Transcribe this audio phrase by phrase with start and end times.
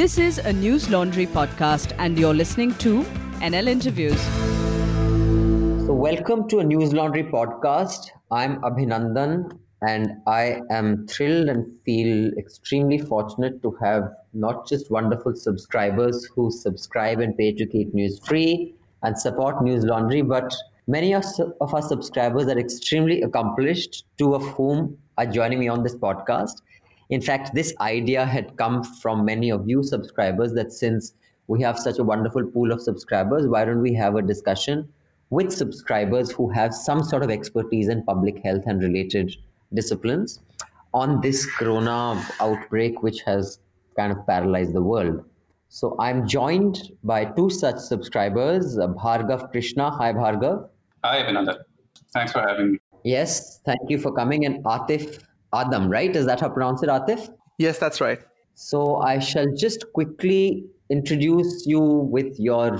[0.00, 3.02] This is a Newslaundry podcast, and you're listening to
[3.48, 4.18] NL Interviews.
[5.84, 8.08] So, welcome to a Newslaundry podcast.
[8.30, 15.34] I'm Abhinandan, and I am thrilled and feel extremely fortunate to have not just wonderful
[15.34, 20.50] subscribers who subscribe and pay to keep news free and support Newslaundry, but
[20.86, 21.26] many of,
[21.60, 26.62] of our subscribers are extremely accomplished, two of whom are joining me on this podcast.
[27.10, 31.14] In fact, this idea had come from many of you subscribers that since
[31.48, 34.88] we have such a wonderful pool of subscribers, why don't we have a discussion
[35.30, 39.34] with subscribers who have some sort of expertise in public health and related
[39.74, 40.40] disciplines
[40.94, 43.58] on this corona outbreak, which has
[43.96, 45.24] kind of paralyzed the world.
[45.68, 49.90] So I'm joined by two such subscribers, Bhargav Krishna.
[49.90, 50.68] Hi, Bhargav.
[51.04, 51.58] Hi, Abhinandan.
[52.12, 52.78] Thanks for having me.
[53.02, 54.46] Yes, thank you for coming.
[54.46, 55.22] And Atif
[55.54, 56.14] Adam, right?
[56.14, 57.28] Is that how pronounce it, Atif?
[57.58, 58.18] Yes, that's right.
[58.54, 62.78] So I shall just quickly introduce you with your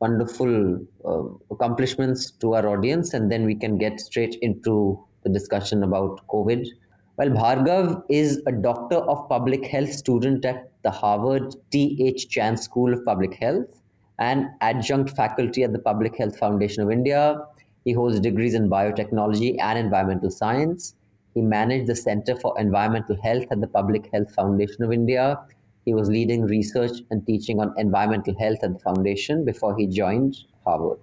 [0.00, 5.82] wonderful uh, accomplishments to our audience, and then we can get straight into the discussion
[5.82, 6.66] about COVID.
[7.16, 12.28] Well, Bhargav is a doctor of public health student at the Harvard T.H.
[12.28, 13.82] Chan School of Public Health
[14.18, 17.40] and adjunct faculty at the Public Health Foundation of India.
[17.84, 20.94] He holds degrees in biotechnology and environmental science.
[21.36, 25.38] He managed the Center for Environmental Health at the Public Health Foundation of India.
[25.84, 30.34] He was leading research and teaching on environmental health at the foundation before he joined
[30.64, 30.98] Harvard.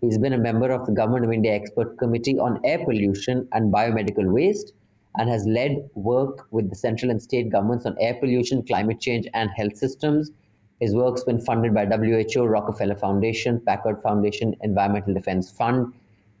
[0.00, 3.74] He's been a member of the Government of India Expert Committee on Air Pollution and
[3.74, 4.72] Biomedical Waste
[5.18, 9.26] and has led work with the central and state governments on air pollution, climate change,
[9.34, 10.30] and health systems.
[10.78, 15.92] His work's been funded by WHO, Rockefeller Foundation, Packard Foundation, Environmental Defense Fund,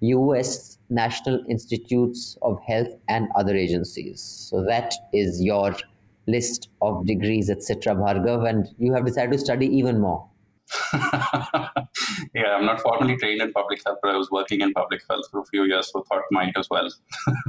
[0.02, 4.20] US National Institutes of Health, and other agencies.
[4.20, 5.74] So that is your
[6.26, 10.28] list of degrees, etc., Bhargav, and you have decided to study even more.
[10.94, 15.24] yeah, I'm not formally trained in public health, but I was working in public health
[15.30, 16.88] for a few years, so thought might as well.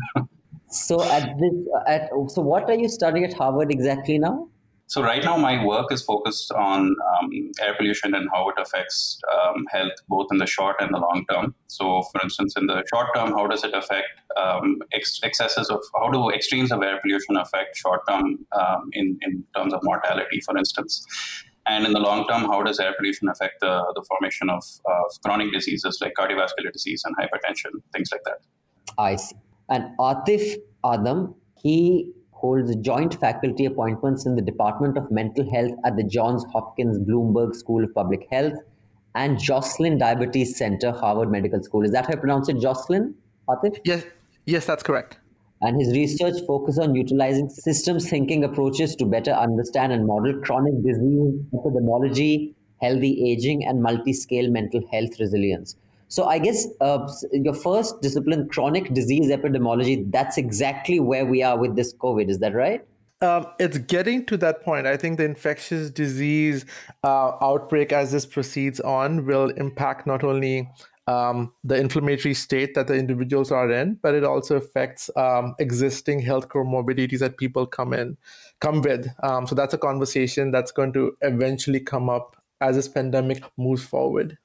[0.70, 1.54] so at this,
[1.88, 4.50] at so what are you studying at Harvard exactly now?
[4.88, 9.18] So right now, my work is focused on um, air pollution and how it affects
[9.34, 11.56] um, health, both in the short and the long term.
[11.68, 14.08] So, for instance, in the short term, how does it affect
[14.38, 19.18] um, ex- excesses of how do extremes of air pollution affect short term um, in
[19.22, 21.06] in terms of mortality, for instance?
[21.66, 25.22] And in the long term, how does air pollution affect the, the formation of, of
[25.24, 28.40] chronic diseases like cardiovascular disease and hypertension, things like that?
[28.98, 29.38] I see.
[29.70, 30.56] And Atif
[30.86, 32.12] Adam, he
[32.44, 37.56] holds joint faculty appointments in the Department of Mental Health at the Johns Hopkins Bloomberg
[37.56, 38.56] School of Public Health
[39.16, 41.86] and Joslin Diabetes Center, Harvard Medical School.
[41.86, 43.16] Is that how you pronounce it, Joslin?
[43.48, 43.78] Atif?
[43.86, 44.04] Yes,
[44.46, 45.20] yes, that's correct.
[45.62, 50.74] And his research focuses on utilizing systems thinking approaches to better understand and model chronic
[50.84, 55.78] disease epidemiology, healthy aging, and multi scale mental health resilience.
[56.14, 61.58] So I guess uh, your first discipline, chronic disease epidemiology, that's exactly where we are
[61.58, 62.30] with this COVID.
[62.30, 62.86] Is that right?
[63.24, 64.86] Um, it's getting to that point.
[64.86, 66.66] I think the infectious disease
[67.04, 70.70] uh, outbreak, as this proceeds on, will impact not only
[71.08, 76.20] um, the inflammatory state that the individuals are in, but it also affects um, existing
[76.20, 78.18] health comorbidities that people come in,
[78.62, 79.08] come with.
[79.24, 83.84] Um, so that's a conversation that's going to eventually come up as this pandemic moves
[83.84, 84.38] forward.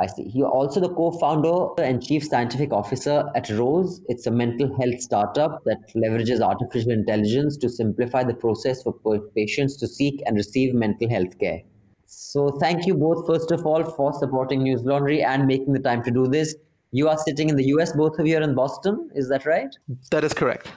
[0.00, 0.30] I see.
[0.32, 4.00] You're also the co-founder and chief scientific officer at Rose.
[4.08, 8.94] It's a mental health startup that leverages artificial intelligence to simplify the process for
[9.34, 11.62] patients to seek and receive mental health care.
[12.06, 16.10] So thank you both, first of all, for supporting Newslaundry and making the time to
[16.12, 16.54] do this.
[16.92, 19.10] You are sitting in the US, both of you are in Boston.
[19.14, 19.68] Is that right?
[20.12, 20.70] That is correct.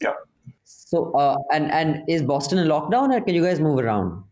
[0.00, 0.14] Yeah.
[0.64, 4.24] So, uh, and and is Boston in lockdown, or can you guys move around?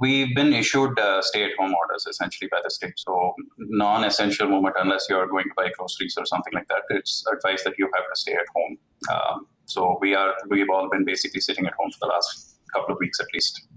[0.00, 2.92] We've been issued uh, stay-at-home orders essentially by the state.
[2.96, 6.82] So non-essential movement unless you're going to buy groceries or something like that.
[6.90, 8.78] It's advice that you have to stay at home.
[9.10, 12.94] Um, so we are we've all been basically sitting at home for the last couple
[12.94, 13.68] of weeks at least.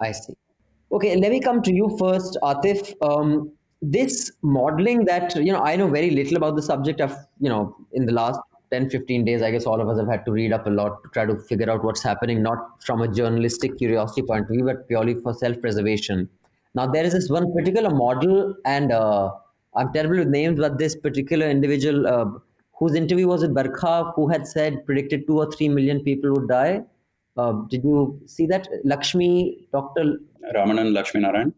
[0.00, 0.34] I see.
[0.92, 2.94] Okay, let me come to you first, Atif.
[3.02, 3.52] Um,
[3.82, 7.00] this modeling that you know, I know very little about the subject.
[7.00, 10.08] Of you know, in the last 10 15 days i guess all of us have
[10.08, 13.02] had to read up a lot to try to figure out what's happening not from
[13.02, 16.28] a journalistic curiosity point of view but purely for self preservation
[16.74, 19.30] now there is this one particular model and uh,
[19.76, 22.26] i'm terrible with names but this particular individual uh,
[22.78, 26.48] whose interview was with Barkha, who had said predicted 2 or 3 million people would
[26.48, 26.82] die.
[27.36, 28.68] Uh, did you see that?
[28.84, 30.04] Lakshmi dr
[30.54, 31.52] Ramanan Laxminarayan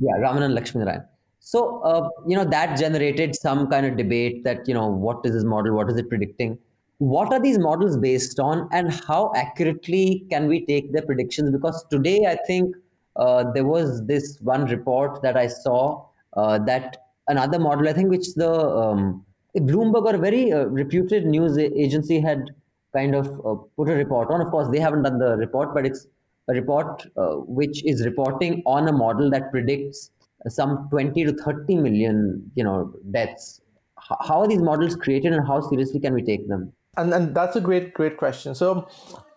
[0.00, 1.04] yeah Ramanan Laxminarayan
[1.44, 5.32] so, uh, you know, that generated some kind of debate that, you know, what is
[5.32, 5.74] this model?
[5.74, 6.56] What is it predicting?
[6.98, 11.50] What are these models based on and how accurately can we take their predictions?
[11.50, 12.76] Because today, I think
[13.16, 18.10] uh, there was this one report that I saw uh, that another model, I think,
[18.10, 22.50] which the um, Bloomberg or very uh, reputed news agency had
[22.94, 24.40] kind of uh, put a report on.
[24.40, 26.06] Of course, they haven't done the report, but it's
[26.48, 30.12] a report uh, which is reporting on a model that predicts
[30.48, 33.60] some 20 to 30 million, you know, deaths.
[33.98, 36.72] How are these models created, and how seriously can we take them?
[36.96, 38.54] And and that's a great great question.
[38.54, 38.88] So,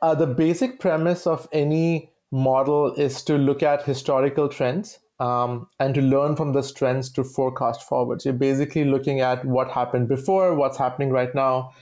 [0.02, 5.96] uh, the basic premise of any model is to look at historical trends um, and
[5.96, 8.22] to learn from those trends to forecast forward.
[8.22, 11.74] So you're basically looking at what happened before, what's happening right now,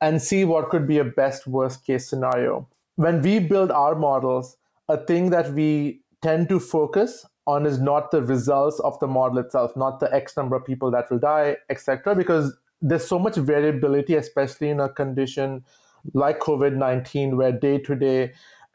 [0.00, 2.68] and see what could be a best worst case scenario.
[2.96, 4.56] When we build our models,
[4.88, 9.38] a thing that we tend to focus on is not the results of the model
[9.38, 12.14] itself, not the X number of people that will die, etc.
[12.14, 15.64] Because there's so much variability, especially in a condition
[16.12, 18.32] like COVID 19, where day to day,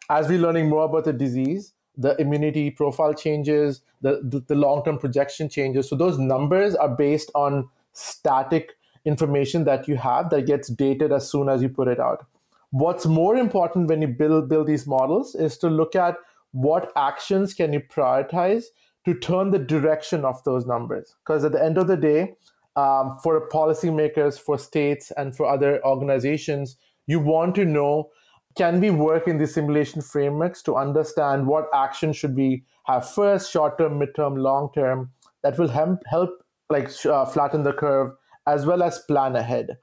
[0.10, 4.84] as we're learning more about the disease, the immunity profile changes, the, the, the long
[4.84, 5.90] term projection changes.
[5.90, 8.72] So those numbers are based on static
[9.06, 12.26] information that you have that gets dated as soon as you put it out.
[12.72, 16.16] What's more important when you build build these models is to look at
[16.52, 18.66] what actions can you prioritize
[19.06, 21.16] to turn the direction of those numbers.
[21.24, 22.34] Because at the end of the day,
[22.76, 28.10] um, for policymakers, for states, and for other organizations, you want to know
[28.58, 33.52] can we work in these simulation frameworks to understand what action should we have first,
[33.52, 35.12] short term, midterm, long term,
[35.44, 36.30] that will help help
[36.70, 38.12] like uh, flatten the curve
[38.48, 39.78] as well as plan ahead.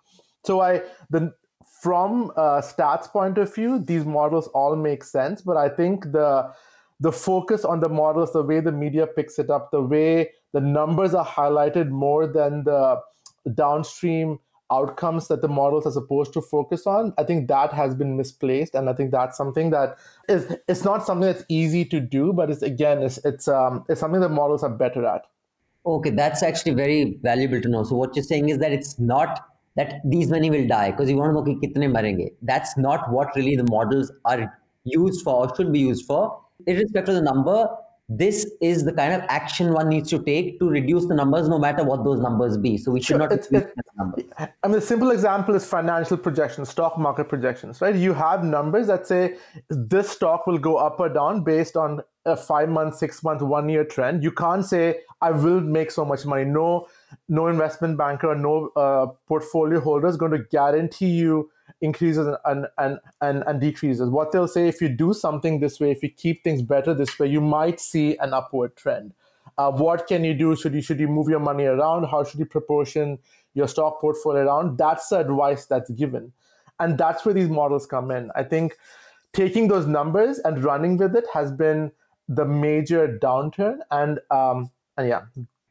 [0.44, 1.32] So I the
[1.82, 6.52] from a stats point of view, these models all make sense, but I think the
[6.98, 10.60] the focus on the models, the way the media picks it up, the way the
[10.60, 13.00] numbers are highlighted more than the
[13.54, 14.38] downstream
[14.72, 18.74] outcomes that the models are supposed to focus on i think that has been misplaced
[18.74, 19.96] and i think that's something that
[20.28, 24.00] is it's not something that's easy to do but it's again it's it's um it's
[24.00, 25.22] something that models are better at.
[25.84, 27.84] Okay that's actually very valuable to know.
[27.84, 29.46] So what you're saying is that it's not
[29.76, 33.10] that these many will die because you want to know ki kitne marenge that's not
[33.16, 34.52] what really the models are
[34.84, 36.22] used for or should be used for.
[36.66, 37.68] Irrespective of the number
[38.08, 41.58] this is the kind of action one needs to take to reduce the numbers no
[41.58, 42.78] matter what those numbers be.
[42.78, 43.66] So we should sure, not it's, it's,
[43.98, 44.24] numbers.
[44.38, 47.96] i mean a simple example is financial projections stock market projections right?
[47.96, 49.36] You have numbers that say
[49.70, 53.68] this stock will go up or down based on a five month six month one
[53.68, 54.22] year trend.
[54.22, 56.44] You can't say i will make so much money.
[56.44, 56.86] No
[57.28, 61.50] no investment banker or no uh, portfolio holder is going to guarantee you
[61.80, 64.08] increases and, and, and, and decreases.
[64.08, 67.18] What they'll say, if you do something this way, if you keep things better this
[67.18, 69.14] way, you might see an upward trend.
[69.58, 70.54] Uh, what can you do?
[70.54, 72.04] Should you should you move your money around?
[72.04, 73.18] How should you proportion
[73.54, 74.76] your stock portfolio around?
[74.76, 76.32] That's the advice that's given,
[76.78, 78.30] and that's where these models come in.
[78.34, 78.76] I think
[79.32, 81.92] taking those numbers and running with it has been
[82.28, 85.22] the major downturn, and um, and yeah,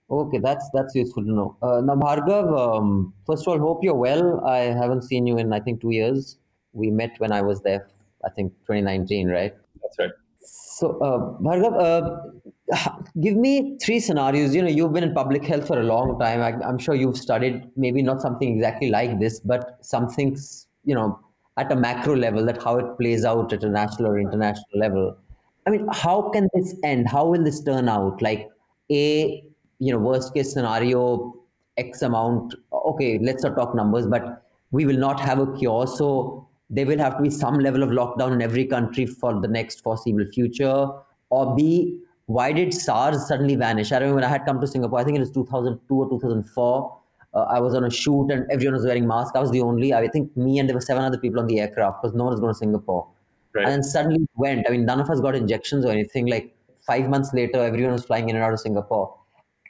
[0.10, 1.58] Okay, that's that's useful to know.
[1.64, 4.46] Uh, now, Bhargav, um, first of all, hope you're well.
[4.46, 6.38] I haven't seen you in I think two years.
[6.74, 7.88] We met when I was there,
[8.24, 9.56] I think 2019, right?
[9.82, 10.12] That's right.
[10.42, 12.92] So, uh, Bhargav, uh,
[13.22, 14.54] give me three scenarios.
[14.54, 16.42] You know, you've been in public health for a long time.
[16.42, 20.38] I, I'm sure you've studied maybe not something exactly like this, but something
[20.84, 21.20] you know
[21.58, 25.18] at a macro level that how it plays out at a national or international level.
[25.66, 27.10] I mean, how can this end?
[27.10, 28.22] How will this turn out?
[28.22, 28.50] Like,
[28.92, 29.44] a
[29.80, 31.34] you know worst case scenario
[31.78, 36.48] x amount okay let's not talk numbers but we will not have a cure so
[36.70, 39.82] there will have to be some level of lockdown in every country for the next
[39.82, 40.90] foreseeable future
[41.30, 43.92] or b why did SARS suddenly vanish?
[43.92, 46.98] I remember when I had come to Singapore, I think it was 2002 or 2004.
[47.34, 49.34] Uh, I was on a shoot and everyone was wearing masks.
[49.36, 51.60] I was the only, I think me and there were seven other people on the
[51.60, 53.08] aircraft because no one was going to Singapore.
[53.54, 53.66] Right.
[53.66, 54.66] And then suddenly went.
[54.68, 56.26] I mean, none of us got injections or anything.
[56.26, 56.56] Like
[56.88, 59.16] five months later, everyone was flying in and out of Singapore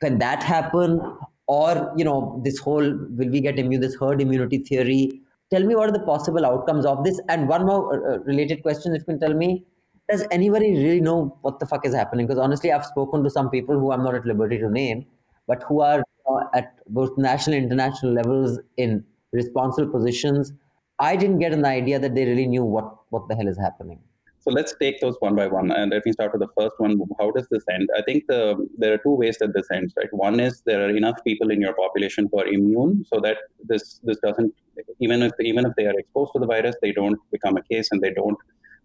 [0.02, 1.00] can that happen?
[1.48, 5.22] Or you know this whole will we get immune this herd immunity theory?
[5.52, 7.22] Tell me what are the possible outcomes of this.
[7.30, 9.66] And one more uh, uh, related question if you can tell me
[10.10, 12.28] does anybody really know what the fuck is happening?
[12.28, 15.06] Because honestly i've spoken to some people who i'm not at liberty to name
[15.48, 20.52] but who are uh, at both national and international levels in responsible positions.
[21.00, 24.00] I didn't get an idea that they really knew what what the hell is happening
[24.46, 25.72] so let's take those one by one.
[25.72, 27.00] And let me start with the first one.
[27.20, 27.90] How does this end?
[27.98, 30.08] I think the, there are two ways that this ends, right?
[30.12, 34.00] One is there are enough people in your population who are immune so that this
[34.04, 34.54] this doesn't
[35.00, 37.88] even if even if they are exposed to the virus, they don't become a case
[37.92, 38.38] and they don't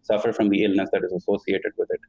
[0.02, 2.00] suffer from the illness that is associated with it.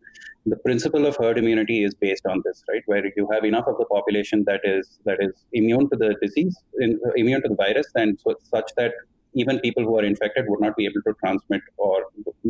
[0.45, 2.83] The principle of herd immunity is based on this, right?
[2.85, 6.55] Where you have enough of the population that is that is immune to the disease,
[6.79, 8.93] in, immune to the virus, and so such that
[9.33, 12.05] even people who are infected would not be able to transmit or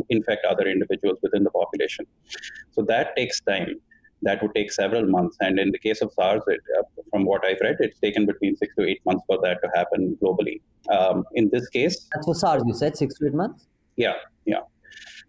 [0.08, 2.06] infect other individuals within the population.
[2.72, 3.76] So that takes time.
[4.22, 5.36] that would take several months.
[5.40, 8.56] And in the case of SARS, it, uh, from what I've read, it's taken between
[8.56, 10.60] six to eight months for that to happen globally.
[10.90, 12.62] Um, in this case, that's for SARS.
[12.66, 13.66] You said six to eight months.
[13.96, 14.14] Yeah,
[14.46, 14.60] yeah.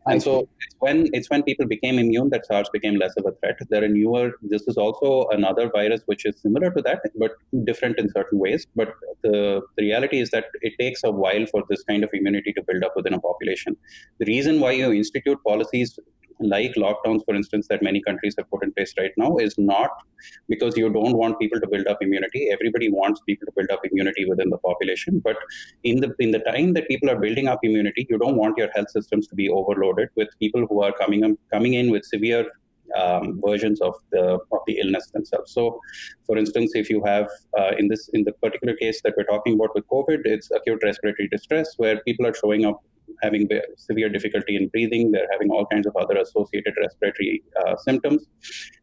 [0.06, 3.32] And so it's when it's when people became immune that SARS became less of a
[3.40, 3.58] threat.
[3.70, 4.34] There are newer.
[4.42, 7.32] This is also another virus which is similar to that, but
[7.64, 8.68] different in certain ways.
[8.76, 8.94] But
[9.24, 12.64] the, the reality is that it takes a while for this kind of immunity to
[12.64, 13.78] build up within a population.
[14.20, 15.98] The reason why you institute policies
[16.48, 19.92] like lockdowns, for instance, that many countries have put in place right now, is not
[20.48, 22.50] because you don't want people to build up immunity.
[22.52, 25.38] Everybody wants people to build up immunity within the population, but
[25.84, 28.70] in the in the time that people are building up immunity, you don't want your
[28.76, 32.46] health systems to be overloaded with people who are coming in, coming in with severe
[32.96, 35.52] um, versions of the of the illness themselves.
[35.52, 35.80] So,
[36.26, 39.56] for instance, if you have uh, in this in the particular case that we're talking
[39.56, 42.82] about with COVID, it's acute respiratory distress where people are showing up
[43.22, 45.12] having severe difficulty in breathing.
[45.12, 48.28] They're having all kinds of other associated respiratory uh, symptoms.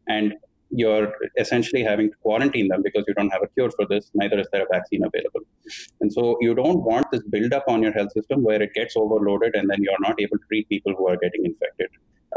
[0.07, 0.33] And
[0.71, 4.39] you're essentially having to quarantine them because you don't have a cure for this, neither
[4.39, 5.41] is there a vaccine available.
[5.99, 9.55] And so you don't want this buildup on your health system where it gets overloaded
[9.55, 11.89] and then you're not able to treat people who are getting infected.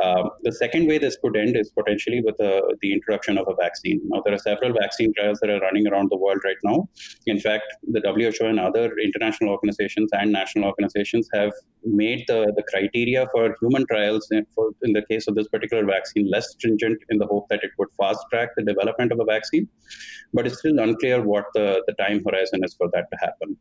[0.02, 3.54] Um, the second way this could end is potentially with uh, the introduction of a
[3.54, 4.00] vaccine.
[4.04, 6.88] Now, there are several vaccine trials that are running around the world right now.
[7.26, 11.52] In fact, the WHO and other international organizations and national organizations have
[11.84, 15.84] made the, the criteria for human trials in, for, in the case of this particular
[15.84, 19.24] vaccine less stringent in the hope that it would fast track the development of a
[19.24, 19.68] vaccine.
[20.32, 23.56] But it's still unclear what the, the time horizon is for that to happen.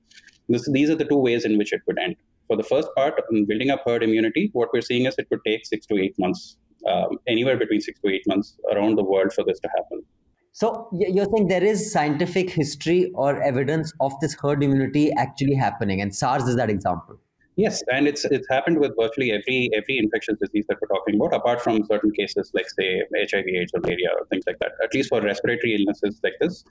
[0.49, 2.15] This, these are the two ways in which it could end
[2.47, 5.65] for the first part, building up herd immunity, what we're seeing is it could take
[5.65, 6.57] six to eight months,
[6.87, 10.03] um, anywhere between six to eight months around the world for this to happen.
[10.51, 15.99] So you're saying there is scientific history or evidence of this herd immunity actually happening,
[15.99, 17.19] and SARS is that example.
[17.55, 21.35] Yes, and it's it's happened with virtually every every infectious disease that we're talking about,
[21.35, 24.71] apart from certain cases like say HIV/AIDS or malaria or things like that.
[24.83, 26.63] At least for respiratory illnesses like this,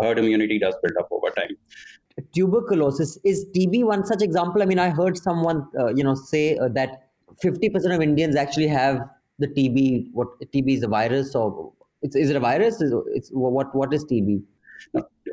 [0.00, 1.56] herd immunity does build up over time
[2.34, 4.62] tuberculosis is tb one such example.
[4.62, 7.08] I mean i heard someone uh, you know say uh, that
[7.42, 9.00] 50% of indians actually have
[9.38, 12.80] the tb what tb is a virus or it's, is it a virus?
[12.80, 14.42] Is it's what what is tb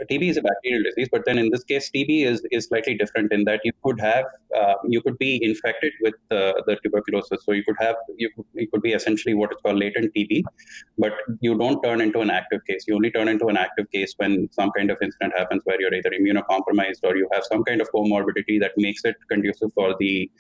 [0.10, 3.32] TB is a bacterial disease, but then in this case, TB is, is slightly different
[3.34, 4.26] in that you could have
[4.56, 7.44] uh, you could be infected with uh, the tuberculosis.
[7.44, 10.44] So you could have you could, you could be essentially what is called latent TB,
[10.98, 12.86] but you don't turn into an active case.
[12.88, 15.94] You only turn into an active case when some kind of incident happens where you're
[15.94, 20.32] either immunocompromised or you have some kind of comorbidity that makes it conducive for the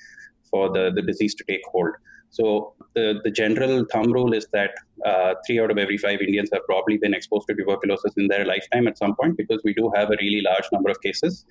[0.49, 1.91] for the, the disease to take hold.
[2.31, 4.71] So the, the general thumb rule is that
[5.05, 8.45] uh, three out of every five Indians have probably been exposed to tuberculosis in their
[8.45, 11.45] lifetime at some point because we do have a really large number of cases.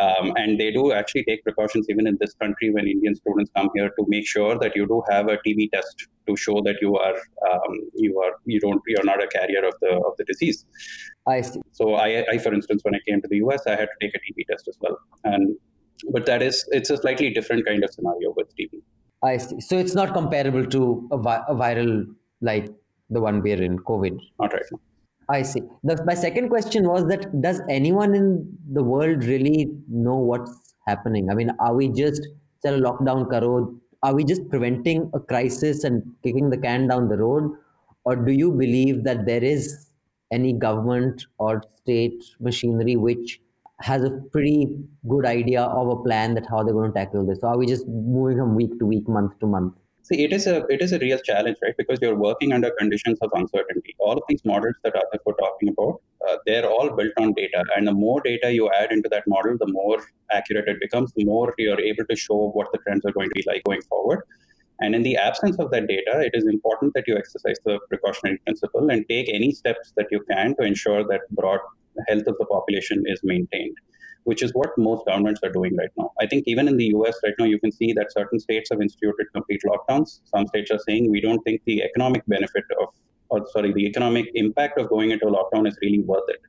[0.00, 3.70] Um, and they do actually take precautions even in this country when Indian students come
[3.74, 6.96] here to make sure that you do have a TB test to show that you
[6.96, 7.16] are
[7.50, 10.64] um, you are you don't you're not a carrier of the of the disease.
[11.26, 11.60] I see.
[11.72, 14.14] So I, I for instance when I came to the US I had to take
[14.14, 15.56] a TB test as well and
[16.10, 18.82] but that is it's a slightly different kind of scenario with TB.
[19.24, 19.60] I see.
[19.60, 22.06] So it's not comparable to a, vi- a viral
[22.40, 22.68] like
[23.10, 24.18] the one we're in, COVID.
[24.40, 24.62] Not right.
[25.28, 25.62] I see.
[25.84, 31.30] The, my second question was that does anyone in the world really know what's happening?
[31.30, 32.26] I mean, are we just
[32.64, 33.74] tell lockdown karo?
[34.02, 37.52] Are we just preventing a crisis and kicking the can down the road,
[38.04, 39.90] or do you believe that there is
[40.32, 43.40] any government or state machinery which
[43.82, 47.40] has a pretty good idea of a plan that how they're going to tackle this.
[47.40, 49.74] So are we just moving from week to week, month to month?
[50.04, 51.74] See, it is a it is a real challenge, right?
[51.78, 53.94] Because you're working under conditions of uncertainty.
[54.00, 57.64] All of these models that Atif were talking about, uh, they're all built on data,
[57.76, 61.12] and the more data you add into that model, the more accurate it becomes.
[61.12, 63.82] The more you're able to show what the trends are going to be like going
[63.82, 64.22] forward.
[64.80, 68.38] And in the absence of that data, it is important that you exercise the precautionary
[68.38, 71.60] principle and take any steps that you can to ensure that broad
[72.08, 73.76] health of the population is maintained,
[74.24, 76.12] which is what most governments are doing right now.
[76.20, 78.80] I think even in the US right now, you can see that certain states have
[78.80, 80.20] instituted complete lockdowns.
[80.24, 82.88] Some states are saying we don't think the economic benefit of,
[83.28, 86.40] or sorry, the economic impact of going into a lockdown is really worth it.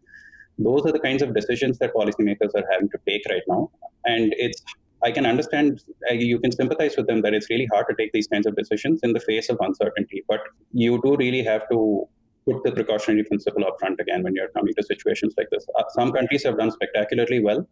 [0.59, 3.71] Those are the kinds of decisions that policymakers are having to take right now.
[4.05, 4.61] And it's
[5.03, 8.27] I can understand, you can sympathize with them that it's really hard to take these
[8.27, 10.23] kinds of decisions in the face of uncertainty.
[10.29, 10.39] But
[10.71, 12.07] you do really have to
[12.45, 15.65] put the precautionary principle up front again when you're coming to situations like this.
[15.77, 17.67] Uh, some countries have done spectacularly well.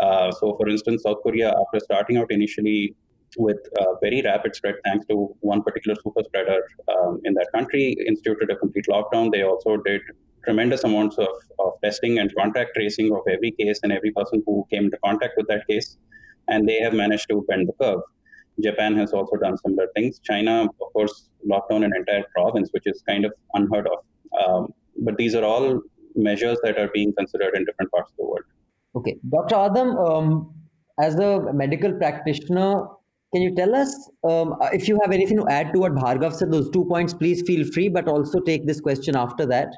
[0.00, 2.94] Uh, so, for instance, South Korea, after starting out initially
[3.38, 3.58] with
[4.00, 8.56] very rapid spread, thanks to one particular super spreader um, in that country, instituted a
[8.56, 9.32] complete lockdown.
[9.32, 10.00] They also did
[10.44, 14.66] tremendous amounts of, of testing and contact tracing of every case and every person who
[14.70, 15.98] came into contact with that case.
[16.48, 18.00] And they have managed to bend the curve.
[18.62, 20.18] Japan has also done similar things.
[20.20, 23.98] China, of course, locked down an entire province, which is kind of unheard of.
[24.42, 25.80] Um, but these are all
[26.14, 28.44] measures that are being considered in different parts of the world.
[28.94, 29.56] Okay, Dr.
[29.56, 30.54] Adam, um,
[31.00, 32.86] as a medical practitioner,
[33.34, 36.50] can you tell us um, if you have anything to add to what Bhargav said?
[36.50, 39.68] Those two points, please feel free, but also take this question after that.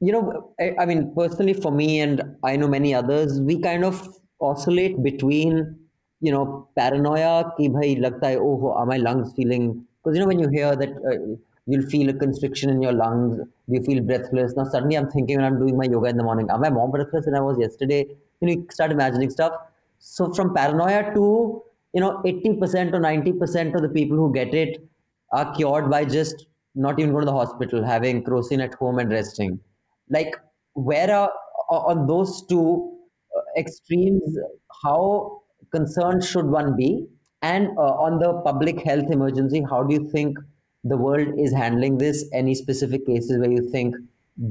[0.00, 3.84] You know, I, I mean, personally for me, and I know many others, we kind
[3.84, 4.06] of
[4.40, 5.78] oscillate between,
[6.20, 9.86] you know, paranoia, ki bhai lagta hai, oh, are my lungs feeling?
[10.02, 13.40] Because, you know, when you hear that uh, you'll feel a constriction in your lungs,
[13.68, 14.54] you feel breathless.
[14.56, 16.88] Now, suddenly I'm thinking when I'm doing my yoga in the morning, am I more
[16.90, 18.06] breathless than I was yesterday?
[18.40, 19.52] You know, you start imagining stuff.
[19.98, 24.78] So, from paranoia to you know 80% or 90% of the people who get it
[25.32, 29.10] are cured by just not even going to the hospital having crocin at home and
[29.10, 29.58] resting
[30.10, 30.36] like
[30.74, 31.32] where are
[31.70, 32.98] on those two
[33.36, 34.38] uh, extremes
[34.84, 35.42] how
[35.76, 36.90] concerned should one be
[37.42, 40.38] and uh, on the public health emergency how do you think
[40.84, 43.96] the world is handling this any specific cases where you think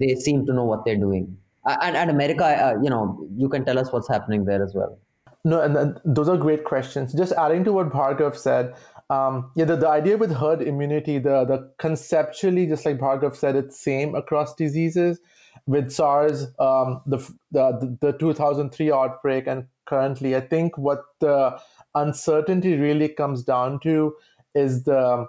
[0.03, 1.25] they seem to know what they're doing
[1.65, 4.97] and, and america uh, you know you can tell us what's happening there as well
[5.45, 7.13] no, and, those are great questions.
[7.13, 8.73] Just adding to what Bhargav said,
[9.11, 13.55] um, yeah, the, the idea with herd immunity, the the conceptually, just like Bhargav said,
[13.55, 15.19] it's same across diseases.
[15.67, 17.17] With SARS, um, the,
[17.51, 21.59] the the 2003 outbreak, and currently, I think what the
[21.95, 24.15] uncertainty really comes down to
[24.53, 25.27] is the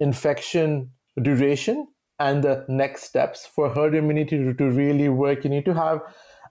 [0.00, 0.90] infection
[1.22, 1.86] duration
[2.18, 5.44] and the next steps for herd immunity to, to really work.
[5.44, 6.00] You need to have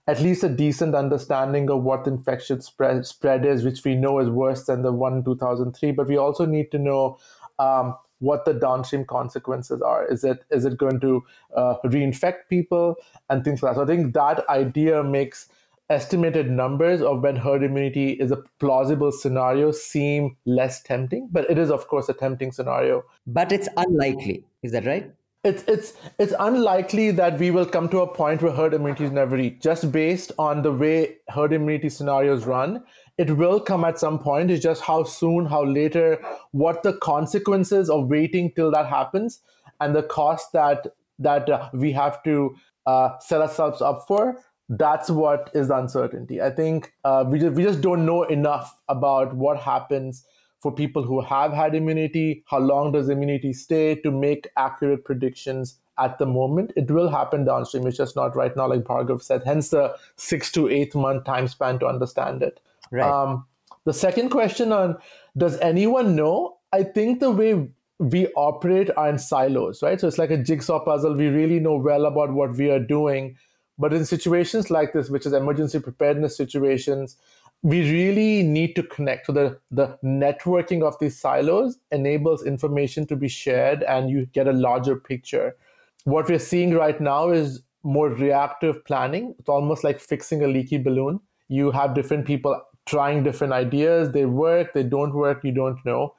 [0.06, 4.20] at least a decent understanding of what the infection spread, spread is, which we know
[4.20, 5.90] is worse than the one in 2003.
[5.92, 7.18] But we also need to know
[7.58, 10.06] um, what the downstream consequences are.
[10.06, 11.24] Is it is it going to
[11.56, 12.96] uh, reinfect people
[13.28, 13.80] and things like that?
[13.80, 15.48] So I think that idea makes
[15.88, 21.58] estimated numbers of when herd immunity is a plausible scenario seem less tempting, but it
[21.58, 23.04] is of course a tempting scenario.
[23.26, 24.44] But it's unlikely.
[24.62, 25.12] Is that right?
[25.46, 29.12] It's it's it's unlikely that we will come to a point where herd immunity is
[29.12, 29.62] never reached.
[29.62, 32.82] Just based on the way herd immunity scenarios run
[33.18, 34.50] it will come at some point.
[34.50, 39.40] It's just how soon how later what the consequences of waiting till that happens
[39.80, 40.86] and the cost that
[41.18, 42.54] that uh, we have to
[42.84, 46.42] uh, set ourselves up for that's what is the uncertainty.
[46.42, 50.24] I think uh, we, just, we just don't know enough about what happens
[50.66, 55.78] for people who have had immunity, how long does immunity stay to make accurate predictions
[55.96, 56.72] at the moment.
[56.74, 57.86] It will happen downstream.
[57.86, 61.46] It's just not right now, like Bhargav said, hence the six to eight month time
[61.46, 62.58] span to understand it.
[62.90, 63.08] Right.
[63.08, 63.46] Um,
[63.84, 64.96] the second question on
[65.36, 66.56] does anyone know?
[66.72, 67.68] I think the way
[68.00, 70.00] we operate are in silos, right?
[70.00, 71.14] So it's like a jigsaw puzzle.
[71.14, 73.36] We really know well about what we are doing.
[73.78, 77.18] But in situations like this, which is emergency preparedness situations,
[77.62, 79.26] we really need to connect.
[79.26, 84.46] So the, the networking of these silos enables information to be shared and you get
[84.46, 85.56] a larger picture.
[86.04, 89.34] What we're seeing right now is more reactive planning.
[89.38, 91.20] It's almost like fixing a leaky balloon.
[91.48, 94.12] You have different people trying different ideas.
[94.12, 96.14] They work, they don't work, you don't know.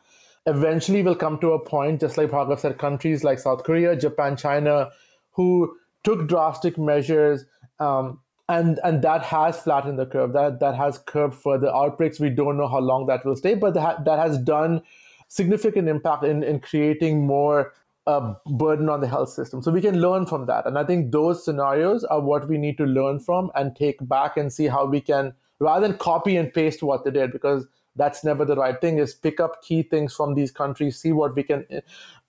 [0.46, 4.38] Eventually, we'll come to a point, just like Bhargav said, countries like South Korea, Japan,
[4.38, 4.90] China,
[5.32, 7.46] who took drastic measures
[7.80, 10.34] um, and and that has flattened the curve.
[10.34, 12.20] That that has curbed further outbreaks.
[12.20, 14.82] We don't know how long that will stay but that, that has done
[15.28, 17.74] significant impact in, in creating more
[18.08, 19.62] uh, burden on the health system.
[19.62, 20.66] So we can learn from that.
[20.66, 24.38] And i think those scenarios are what we need to learn from and take back
[24.38, 28.24] and see how we can rather than copy and paste what they did because that's
[28.24, 31.44] never the right thing is pick up key things from these countries see what we
[31.44, 31.66] can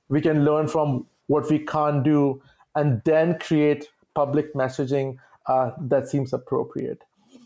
[0.09, 2.41] we can learn from what we can't do
[2.75, 5.17] and then create public messaging
[5.49, 7.03] uh, that seems appropriate.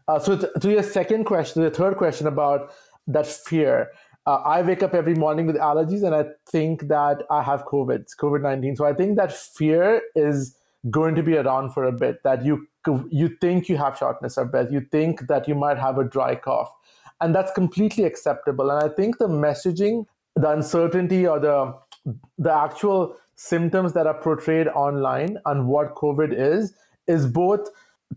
[0.09, 2.73] Uh, so, to, to your second question, the third question about
[3.07, 3.91] that fear,
[4.27, 8.07] uh, I wake up every morning with allergies and I think that I have COVID,
[8.21, 8.77] COVID 19.
[8.77, 10.57] So, I think that fear is
[10.91, 12.67] going to be around for a bit that you
[13.11, 16.35] you think you have shortness of breath, you think that you might have a dry
[16.35, 16.73] cough,
[17.21, 18.71] and that's completely acceptable.
[18.71, 21.75] And I think the messaging, the uncertainty, or the
[22.39, 26.75] the actual symptoms that are portrayed online on what COVID is
[27.07, 27.69] is both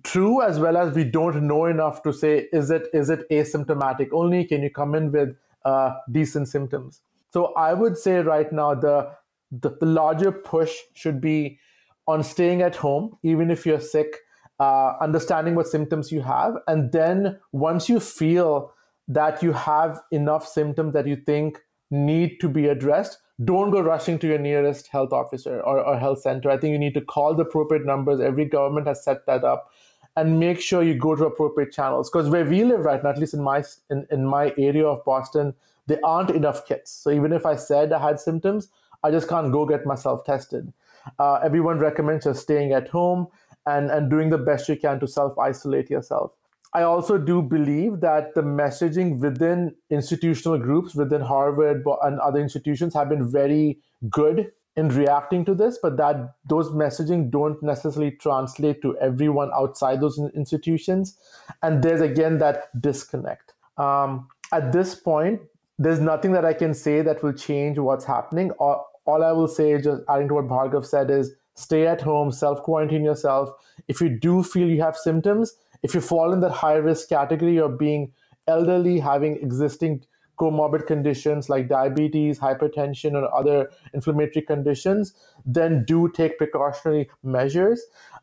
[0.03, 4.09] true as well as we don't know enough to say is it is it asymptomatic
[4.11, 4.45] only?
[4.45, 7.01] Can you come in with uh, decent symptoms?
[7.31, 9.11] So i would say right now the,
[9.51, 11.59] the, the larger push should be
[12.07, 14.17] on staying at home even if you're sick
[14.59, 16.55] uh, understanding what symptoms you have.
[16.67, 18.71] And then once you feel
[19.07, 21.59] that you have enough symptoms that you think
[21.91, 26.21] need to be addressed don't go rushing to your nearest health officer or, or health
[26.21, 26.49] center.
[26.49, 28.21] I think you need to call the appropriate numbers.
[28.21, 29.71] Every government has set that up
[30.15, 32.09] and make sure you go to appropriate channels.
[32.09, 35.03] Because where we live right now at least in my in, in my area of
[35.05, 35.53] boston
[35.87, 36.91] there aren't enough kits.
[36.91, 38.69] So even if i said i had symptoms
[39.03, 40.73] i just can't go get myself tested.
[41.19, 43.27] Uh, everyone recommends just staying at home
[43.65, 46.31] and, and doing the best you can to self isolate yourself.
[46.73, 52.93] I also do believe that the messaging within institutional groups, within Harvard and other institutions,
[52.93, 58.81] have been very good in reacting to this, but that those messaging don't necessarily translate
[58.81, 61.17] to everyone outside those institutions.
[61.63, 63.53] And there's again that disconnect.
[63.77, 65.41] Um, at this point,
[65.79, 68.51] there's nothing that I can say that will change what's happening.
[68.51, 72.31] All, all I will say, just adding to what Bhargav said, is stay at home,
[72.31, 73.49] self quarantine yourself.
[73.87, 77.57] If you do feel you have symptoms, if you fall in that high risk category
[77.59, 78.11] of being
[78.47, 80.03] elderly, having existing
[80.37, 85.13] comorbid conditions like diabetes, hypertension, or other inflammatory conditions,
[85.45, 87.81] then do take precautionary measures.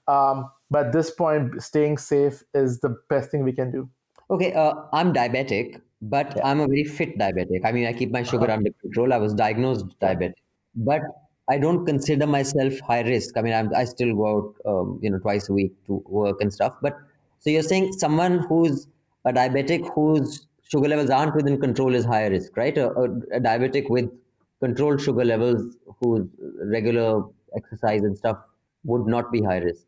[0.08, 3.88] Um, but at this point, staying safe is the best thing we can do.
[4.30, 6.46] Okay, uh, I'm diabetic, but yeah.
[6.46, 7.64] I'm a very fit diabetic.
[7.64, 8.54] I mean, I keep my sugar uh-huh.
[8.54, 9.12] under control.
[9.12, 10.34] I was diagnosed diabetic,
[10.74, 11.02] but
[11.50, 13.36] I don't consider myself high risk.
[13.36, 16.40] I mean, I'm, i still go out, um, you know, twice a week to work
[16.40, 16.74] and stuff.
[16.80, 16.96] But
[17.40, 18.86] so you're saying someone who's
[19.24, 22.76] a diabetic whose sugar levels aren't within control is higher risk, right?
[22.78, 23.04] A, a,
[23.38, 24.10] a diabetic with
[24.60, 26.26] controlled sugar levels whose
[26.64, 27.22] regular
[27.56, 28.38] exercise and stuff
[28.84, 29.84] would not be high risk.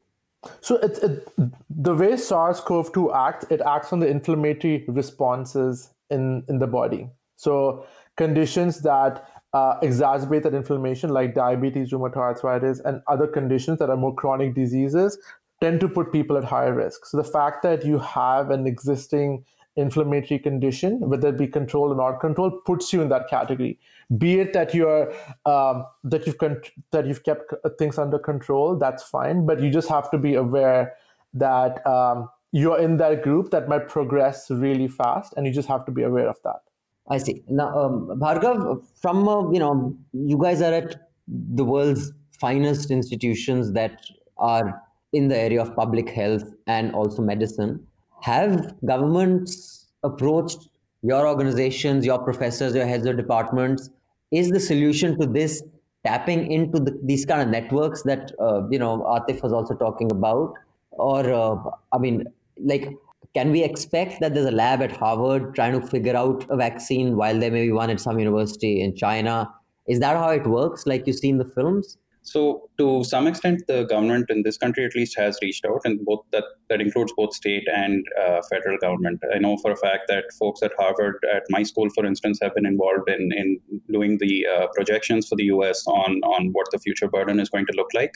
[0.60, 1.28] So it, it,
[1.70, 7.08] the way SARS-CoV-2 acts, it acts on the inflammatory responses in, in the body.
[7.36, 13.88] So conditions that uh, exacerbate that inflammation, like diabetes, rheumatoid arthritis, and other conditions that
[13.88, 15.16] are more chronic diseases,
[15.62, 17.06] tend to put people at higher risk.
[17.06, 19.44] So the fact that you have an existing
[19.76, 23.78] inflammatory condition, whether it be controlled or not controlled, puts you in that category.
[24.18, 25.12] Be it that you're
[25.46, 26.60] um, that you've con-
[26.90, 29.46] that you've kept things under control, that's fine.
[29.46, 30.94] But you just have to be aware
[31.32, 35.84] that um, you're in that group that might progress really fast, and you just have
[35.86, 36.60] to be aware of that.
[37.08, 37.42] I see.
[37.48, 43.72] Now, um, Bhargav, from uh, you know, you guys are at the world's finest institutions
[43.72, 44.00] that
[44.38, 44.82] are
[45.12, 47.86] in the area of public health and also medicine
[48.24, 50.68] have governments approached
[51.02, 53.90] your organizations, your professors, your heads of departments?
[54.30, 55.62] Is the solution to this
[56.04, 60.10] tapping into the, these kind of networks that uh, you know Atif was also talking
[60.10, 60.54] about,
[60.90, 61.56] or uh,
[61.92, 62.24] I mean,
[62.58, 62.88] like,
[63.34, 67.16] can we expect that there's a lab at Harvard trying to figure out a vaccine
[67.16, 69.50] while there may be one at some university in China?
[69.86, 71.98] Is that how it works, like you see in the films?
[72.22, 76.04] So, to some extent, the government in this country at least has reached out, and
[76.04, 79.20] both that that includes both state and uh, federal government.
[79.32, 82.54] I know for a fact that folks at Harvard, at my school, for instance, have
[82.54, 83.60] been involved in in
[83.90, 85.86] doing the uh, projections for the U.S.
[85.86, 88.14] on on what the future burden is going to look like,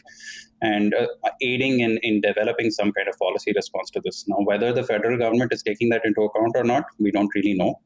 [0.61, 1.07] and uh,
[1.41, 4.25] aiding in in developing some kind of policy response to this.
[4.27, 7.55] Now, whether the federal government is taking that into account or not, we don't really
[7.55, 7.77] know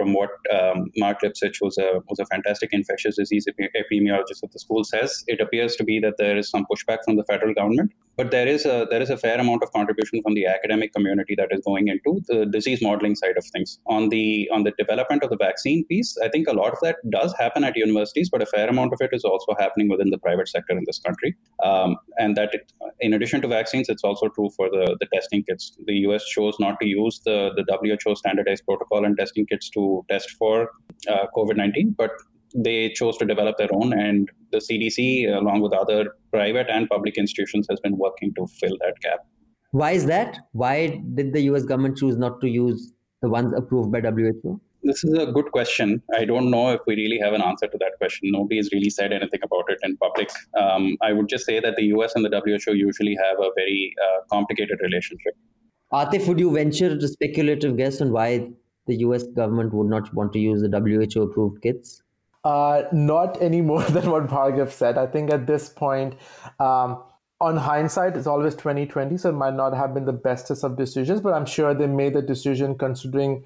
[0.00, 4.58] from what um, Marc Lipsitch, who's a, who's a fantastic infectious disease epidemiologist at the
[4.58, 7.92] school, says, it appears to be that there is some pushback from the federal government,
[8.16, 11.34] but there is a there is a fair amount of contribution from the academic community
[11.36, 13.78] that is going into the disease modeling side of things.
[13.86, 16.96] On the on the development of the vaccine piece, I think a lot of that
[17.10, 20.18] does happen at universities, but a fair amount of it is also happening within the
[20.18, 21.36] private sector in this country.
[21.64, 25.42] Um, and that it, in addition to vaccines, it's also true for the, the testing
[25.44, 25.76] kits.
[25.86, 30.04] The US chose not to use the, the WHO standardized protocol and testing kits to
[30.10, 30.70] test for
[31.08, 32.10] uh, COVID 19, but
[32.54, 33.92] they chose to develop their own.
[33.92, 38.76] And the CDC, along with other private and public institutions, has been working to fill
[38.80, 39.20] that gap.
[39.72, 40.38] Why is that?
[40.52, 44.60] Why did the US government choose not to use the ones approved by WHO?
[44.82, 46.02] This is a good question.
[46.14, 48.30] I don't know if we really have an answer to that question.
[48.32, 50.30] Nobody has really said anything about it in public.
[50.58, 53.94] Um, I would just say that the US and the WHO usually have a very
[54.02, 55.34] uh, complicated relationship.
[55.92, 58.48] Atif, would you venture a speculative guess on why
[58.86, 62.02] the US government would not want to use the WHO approved kits?
[62.42, 64.96] Uh, not any more than what Bhargav said.
[64.96, 66.14] I think at this point,
[66.58, 67.02] um,
[67.40, 71.20] on hindsight, it's always 2020, so it might not have been the bestest of decisions,
[71.22, 73.44] but I'm sure they made the decision considering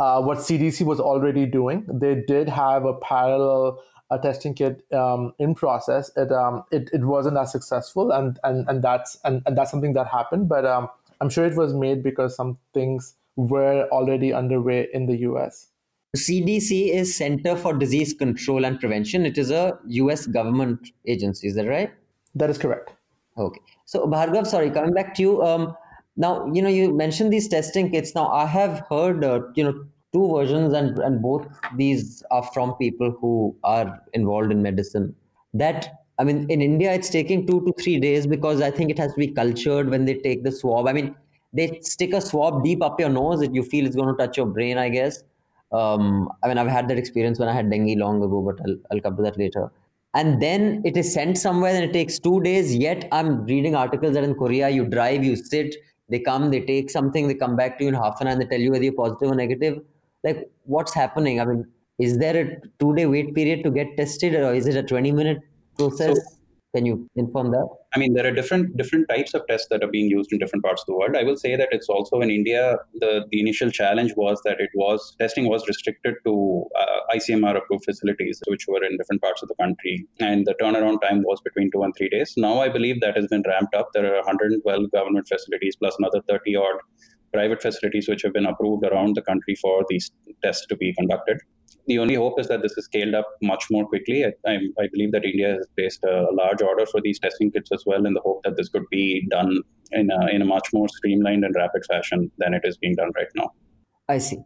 [0.00, 1.86] uh, what CDC was already doing.
[1.88, 3.80] They did have a parallel
[4.10, 6.10] uh, testing kit um, in process.
[6.16, 9.92] It, um, it it wasn't as successful, and and and that's and, and that's something
[9.92, 10.48] that happened.
[10.48, 10.88] But um,
[11.20, 15.68] I'm sure it was made because some things were already underway in the US.
[16.16, 19.24] CDC is Center for Disease Control and Prevention.
[19.26, 21.90] It is a US government agency, is that right?
[22.34, 22.92] That is correct.
[23.38, 23.60] Okay.
[23.84, 25.42] So, Bhargav, sorry, coming back to you.
[25.42, 25.76] Um,
[26.16, 28.14] now, you know, you mentioned these testing kits.
[28.14, 32.74] Now, I have heard, uh, you know, two versions, and, and both these are from
[32.74, 35.14] people who are involved in medicine.
[35.52, 38.98] That, I mean, in India, it's taking two to three days because I think it
[38.98, 40.88] has to be cultured when they take the swab.
[40.88, 41.14] I mean,
[41.52, 44.36] they stick a swab deep up your nose that you feel is going to touch
[44.36, 45.22] your brain, I guess.
[45.72, 48.76] Um, I mean, I've had that experience when I had dengue long ago, but I'll,
[48.90, 49.70] I'll come to that later.
[50.14, 52.74] and then it is sent somewhere and it takes two days.
[52.74, 55.74] Yet I'm reading articles that in Korea you drive, you sit,
[56.08, 58.40] they come, they take something, they come back to you in half an hour and
[58.40, 59.82] they tell you whether you're positive or negative.
[60.24, 61.40] Like what's happening?
[61.40, 61.66] I mean,
[61.98, 65.12] is there a two day wait period to get tested or is it a 20
[65.12, 65.40] minute
[65.76, 66.16] process?
[66.16, 66.35] So,
[66.76, 67.66] can you inform that?
[67.94, 70.64] I mean, there are different different types of tests that are being used in different
[70.64, 71.16] parts of the world.
[71.16, 72.76] I will say that it's also in India.
[73.04, 76.34] The the initial challenge was that it was testing was restricted to
[76.82, 81.00] uh, ICMR approved facilities, which were in different parts of the country, and the turnaround
[81.06, 82.34] time was between two and three days.
[82.36, 83.90] Now I believe that has been ramped up.
[83.94, 86.86] There are 112 government facilities plus another 30 odd
[87.32, 90.10] private facilities which have been approved around the country for these
[90.42, 91.38] tests to be conducted
[91.86, 94.24] the only hope is that this is scaled up much more quickly.
[94.24, 97.70] I, I, I, believe that India has placed a large order for these testing kits
[97.72, 100.68] as well, in the hope that this could be done in a, in a much
[100.72, 103.52] more streamlined and rapid fashion than it is being done right now.
[104.08, 104.38] I see.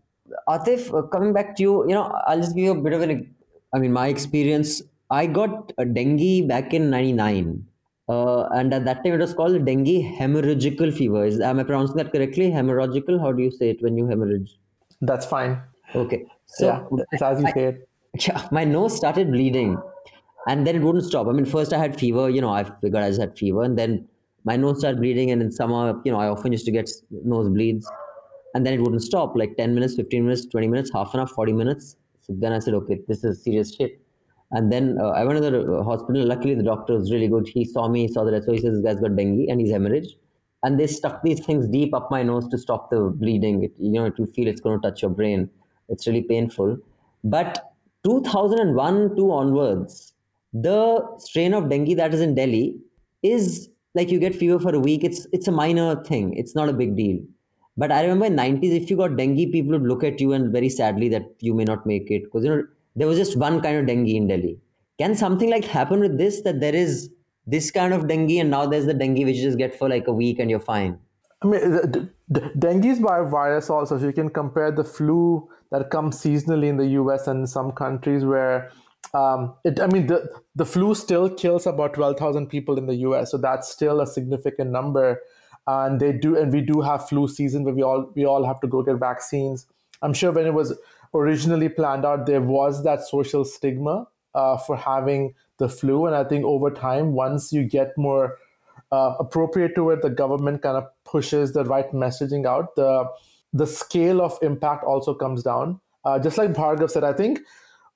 [0.48, 3.03] Atif, uh, coming back to you, you know, I'll just give you a bit of
[3.03, 3.35] an,
[3.74, 4.83] I mean, my experience.
[5.11, 7.66] I got a dengue back in '99.
[8.09, 11.24] Uh, and at that time, it was called dengue hemorrhagical fever.
[11.24, 12.50] Is, am I pronouncing that correctly?
[12.50, 13.20] Hemorrhagical?
[13.20, 14.59] How do you say it when you hemorrhage?
[15.00, 15.61] That's fine.
[15.94, 16.26] Okay.
[16.55, 17.79] So yeah, it's as you I, said.
[18.27, 19.79] Yeah, my nose started bleeding,
[20.49, 21.29] and then it wouldn't stop.
[21.29, 22.29] I mean, first I had fever.
[22.29, 24.09] You know, I figured I just had fever, and then
[24.45, 26.91] my nose started bleeding, and in summer, you know, I often used to get
[27.27, 27.85] nosebleeds,
[28.55, 29.37] and then it wouldn't stop.
[29.37, 31.97] Like ten minutes, fifteen minutes, twenty minutes, half an hour, forty minutes.
[32.21, 34.01] So then I said, okay, this is serious shit.
[34.53, 36.27] And then uh, I went to the uh, hospital.
[36.27, 37.47] Luckily, the doctor was really good.
[37.47, 39.71] He saw me, he saw the so he says this guy's got dengue and he's
[39.71, 40.15] hemorrhaged.
[40.65, 43.63] And they stuck these things deep up my nose to stop the bleeding.
[43.65, 45.49] It, you know, will feel it's going to touch your brain.
[45.90, 46.79] It's really painful.
[47.24, 47.72] But
[48.05, 50.14] 2001 to onwards,
[50.53, 52.76] the strain of dengue that is in Delhi
[53.22, 55.05] is like you get fever for a week.
[55.05, 56.35] It's it's a minor thing.
[56.35, 57.20] It's not a big deal.
[57.76, 60.53] But I remember in 90s, if you got dengue, people would look at you and
[60.53, 62.62] very sadly that you may not make it because you know
[62.96, 64.59] there was just one kind of dengue in Delhi.
[64.98, 67.11] Can something like happen with this that there is
[67.46, 70.07] this kind of dengue and now there's the dengue which you just get for like
[70.09, 70.98] a week and you're fine?
[71.42, 73.98] I mean, the, the, dengue is by virus also.
[73.98, 78.25] So you can compare the flu that comes seasonally in the US and some countries
[78.25, 78.71] where
[79.15, 83.31] um, it, I mean, the, the flu still kills about 12,000 people in the US.
[83.31, 85.21] So that's still a significant number.
[85.67, 88.61] And they do, and we do have flu season where we all, we all have
[88.61, 89.67] to go get vaccines.
[90.03, 90.77] I'm sure when it was
[91.15, 96.07] originally planned out, there was that social stigma uh, for having the flu.
[96.07, 98.39] And I think over time, once you get more
[98.93, 102.75] uh, appropriate to it, the government kind of pushes the right messaging out.
[102.77, 103.09] The
[103.53, 105.81] the scale of impact also comes down.
[106.05, 107.41] Uh, just like Bhargav said, I think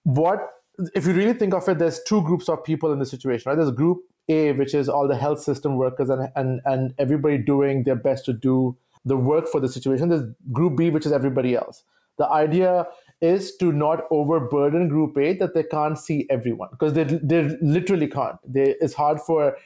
[0.02, 0.50] what
[0.94, 3.56] if you really think of it, there's two groups of people in the situation, right?
[3.56, 7.84] There's group A, which is all the health system workers and and and everybody doing
[7.84, 10.08] their best to do the work for the situation.
[10.08, 11.84] There's group B, which is everybody else.
[12.18, 12.86] The idea
[13.20, 18.08] is to not overburden group A that they can't see everyone because they they literally
[18.08, 18.38] can't.
[18.46, 19.56] They, it's hard for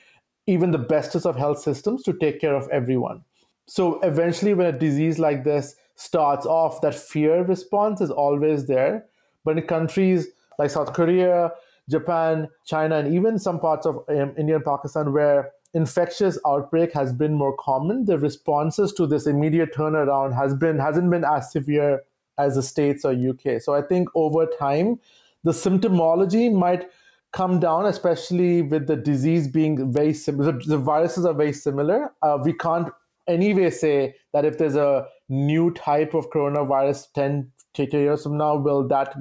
[0.47, 3.25] even the bestest of health systems to take care of everyone.
[3.69, 9.05] So eventually, when a disease like this starts off, that fear response is always there.
[9.45, 10.29] But in countries
[10.59, 11.53] like South Korea,
[11.89, 17.13] Japan, China, and even some parts of um, India and Pakistan where infectious outbreak has
[17.13, 22.03] been more common, the responses to this immediate turnaround has been hasn't been as severe
[22.39, 23.61] as the states or UK.
[23.61, 24.99] So I think over time,
[25.45, 26.89] the symptomology might
[27.33, 30.53] come down, especially with the disease being very similar.
[30.53, 32.13] The viruses are very similar.
[32.23, 32.89] Uh, we can't
[33.29, 38.87] anyway say that if there's a new type of coronavirus 10 years from now, will
[38.89, 39.15] that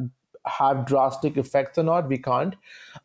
[0.46, 2.08] have drastic effects or not?
[2.08, 2.56] We can't.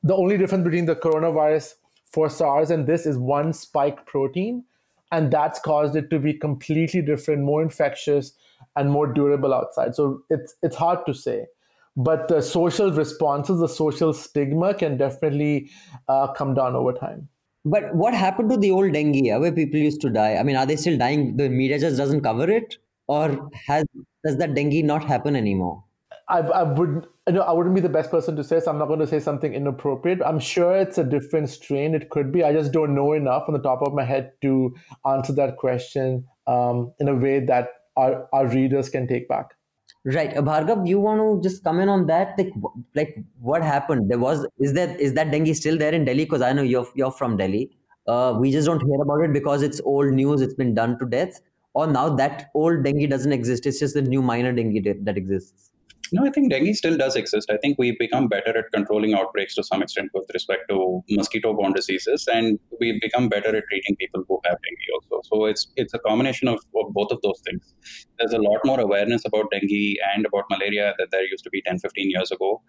[0.02, 1.74] The only difference between the coronavirus
[2.10, 4.64] for SARS and this is one spike protein,
[5.10, 8.32] and that's caused it to be completely different, more infectious,
[8.76, 9.94] and more durable outside.
[9.94, 11.46] So it's it's hard to say.
[11.94, 15.70] But the social responses, the social stigma can definitely
[16.08, 17.28] uh, come down over time.
[17.64, 20.37] But what happened to the old dengue where people used to die?
[20.37, 21.37] I mean, are they still dying?
[21.37, 23.85] The media just doesn't cover it, or has
[24.25, 25.85] does that dengue not happen anymore?
[26.29, 28.79] I, I would you know I wouldn't be the best person to say, so I'm
[28.79, 30.20] not going to say something inappropriate.
[30.25, 31.94] I'm sure it's a different strain.
[31.94, 32.42] It could be.
[32.42, 34.75] I just don't know enough on the top of my head to
[35.07, 39.51] answer that question um, in a way that our, our readers can take back.
[40.04, 42.36] Right, uh, Bhargav, you want to just comment on that?
[42.36, 42.52] Like,
[42.94, 44.10] like what happened?
[44.10, 46.24] There was is that is that dengue still there in Delhi?
[46.24, 47.70] Because I know you're you're from Delhi.
[48.08, 50.40] Uh, we just don't hear about it because it's old news.
[50.40, 51.40] It's been done to death.
[51.74, 53.64] Or now that old dengue doesn't exist.
[53.64, 55.71] It's just the new minor dengue that exists.
[56.14, 57.51] No, I think dengue still does exist.
[57.51, 61.72] I think we've become better at controlling outbreaks to some extent with respect to mosquito-borne
[61.72, 65.29] diseases, and we've become better at treating people who have dengue also.
[65.29, 67.75] So it's it's a combination of, of both of those things.
[68.18, 71.62] There's a lot more awareness about dengue and about malaria that there used to be
[71.62, 72.61] 10, 15 years ago.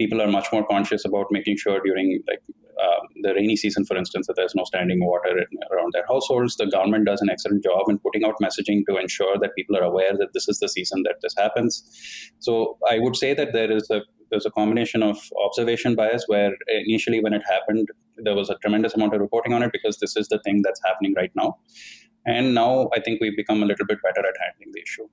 [0.00, 2.42] People are much more conscious about making sure during like
[2.82, 6.56] um, the rainy season, for instance, that there's no standing water around their households.
[6.56, 9.82] The government does an excellent job in putting out messaging to ensure that people are
[9.82, 11.82] aware that this is the season that this happens.
[12.38, 16.52] So I would say that there is a there's a combination of observation bias where
[16.68, 20.16] initially when it happened there was a tremendous amount of reporting on it because this
[20.16, 21.56] is the thing that's happening right now
[22.26, 25.06] and now i think we've become a little bit better at handling the issue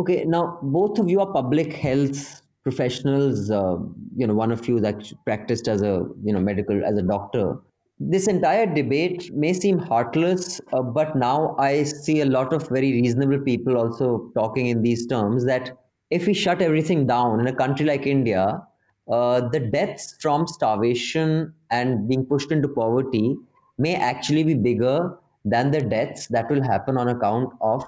[0.00, 3.76] okay now both of you are public health professionals, uh,
[4.16, 7.56] you know, one of you that practiced as a, you know, medical, as a doctor.
[8.00, 12.92] This entire debate may seem heartless, uh, but now I see a lot of very
[12.92, 15.76] reasonable people also talking in these terms that
[16.10, 18.62] if we shut everything down in a country like India,
[19.10, 23.36] uh, the deaths from starvation and being pushed into poverty
[23.78, 27.84] may actually be bigger than the deaths that will happen on account of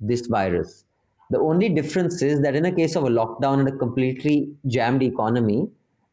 [0.00, 0.83] this virus.
[1.34, 5.02] The only difference is that in a case of a lockdown and a completely jammed
[5.02, 5.68] economy,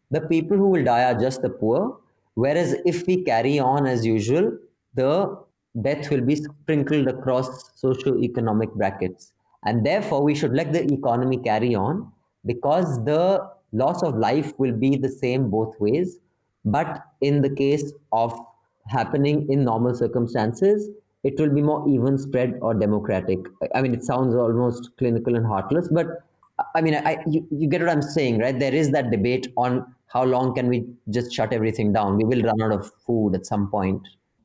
[0.09, 1.99] the people who will die are just the poor.
[2.33, 4.57] Whereas if we carry on as usual,
[4.95, 5.37] the
[5.79, 9.33] death will be sprinkled across socio-economic brackets.
[9.63, 12.11] And therefore, we should let the economy carry on
[12.47, 16.17] because the loss of life will be the same both ways.
[16.65, 18.33] But in the case of
[18.87, 20.89] happening in normal circumstances,
[21.23, 23.39] it will be more even spread or democratic.
[23.75, 26.07] I mean, it sounds almost clinical and heartless, but
[26.75, 28.57] I mean, I, you, you get what I'm saying, right?
[28.57, 32.17] There is that debate on how long can we just shut everything down.
[32.17, 34.01] We will run out of food at some point.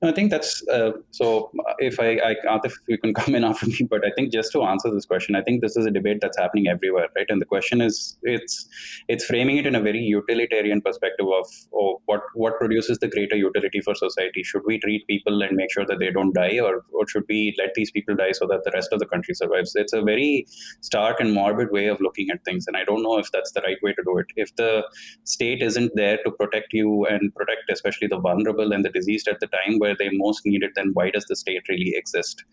[0.07, 1.51] I think that's uh, so.
[1.79, 4.62] If I, I, if you can come in after me, but I think just to
[4.62, 7.27] answer this question, I think this is a debate that's happening everywhere, right?
[7.29, 8.69] And the question is, it's
[9.09, 13.37] it's framing it in a very utilitarian perspective of oh, what what produces the greater
[13.37, 14.42] utility for society.
[14.42, 17.55] Should we treat people and make sure that they don't die, or or should we
[17.59, 19.73] let these people die so that the rest of the country survives?
[19.75, 20.47] It's a very
[20.81, 23.62] stark and morbid way of looking at things, and I don't know if that's the
[23.62, 24.27] right way to do it.
[24.37, 24.85] If the
[25.25, 29.40] state isn't there to protect you and protect especially the vulnerable and the diseased at
[29.40, 32.44] the time where they most need it, then why does the state really exist?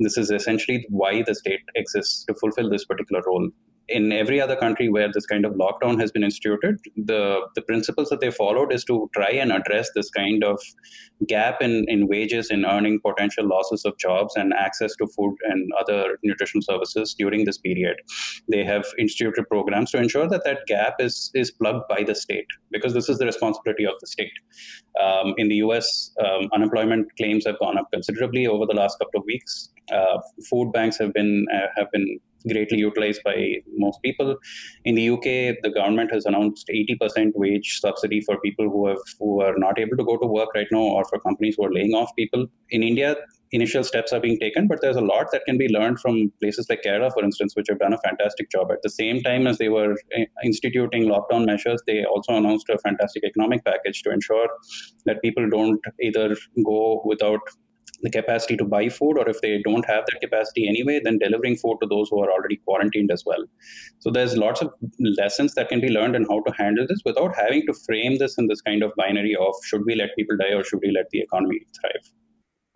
[0.00, 3.50] This is essentially why the state exists to fulfill this particular role
[3.88, 8.08] in every other country where this kind of lockdown has been instituted, the, the principles
[8.08, 10.60] that they followed is to try and address this kind of
[11.28, 15.70] gap in, in wages, in earning potential losses of jobs and access to food and
[15.78, 17.96] other nutritional services during this period.
[18.50, 22.46] They have instituted programs to ensure that that gap is, is plugged by the state
[22.72, 24.32] because this is the responsibility of the state.
[25.00, 29.20] Um, in the US, um, unemployment claims have gone up considerably over the last couple
[29.20, 29.70] of weeks.
[29.92, 30.18] Uh,
[30.50, 34.36] food banks have been uh, have been greatly utilized by most people.
[34.84, 39.40] In the UK, the government has announced 80% wage subsidy for people who have who
[39.40, 41.94] are not able to go to work right now, or for companies who are laying
[41.94, 42.46] off people.
[42.70, 43.16] In India,
[43.52, 46.66] initial steps are being taken, but there's a lot that can be learned from places
[46.68, 48.70] like Kerala, for instance, which have done a fantastic job.
[48.70, 52.78] At the same time as they were eh, instituting lockdown measures, they also announced a
[52.78, 54.48] fantastic economic package to ensure
[55.04, 57.40] that people don't either go without
[58.02, 61.56] the capacity to buy food, or if they don't have that capacity anyway, then delivering
[61.56, 63.44] food to those who are already quarantined as well.
[64.00, 67.34] So there's lots of lessons that can be learned on how to handle this without
[67.34, 70.54] having to frame this in this kind of binary of should we let people die
[70.54, 72.12] or should we let the economy thrive.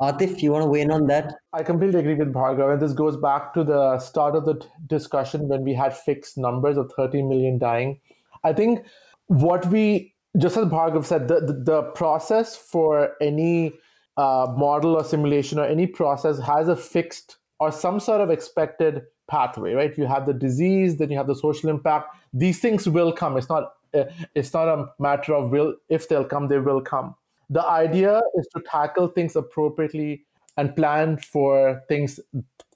[0.00, 1.34] Atif, you want to weigh in on that?
[1.52, 2.72] I completely agree with Bhargav.
[2.72, 6.38] And this goes back to the start of the t- discussion when we had fixed
[6.38, 8.00] numbers of 30 million dying.
[8.42, 8.86] I think
[9.26, 13.74] what we, just as Bhargav said, the, the, the process for any
[14.20, 19.02] uh, model or simulation or any process has a fixed or some sort of expected
[19.28, 19.96] pathway right?
[19.96, 22.16] You have the disease then you have the social impact.
[22.32, 23.36] These things will come.
[23.36, 24.04] It's not uh,
[24.34, 27.14] it's not a matter of will if they'll come they will come.
[27.48, 30.24] The idea is to tackle things appropriately
[30.56, 32.20] and plan for things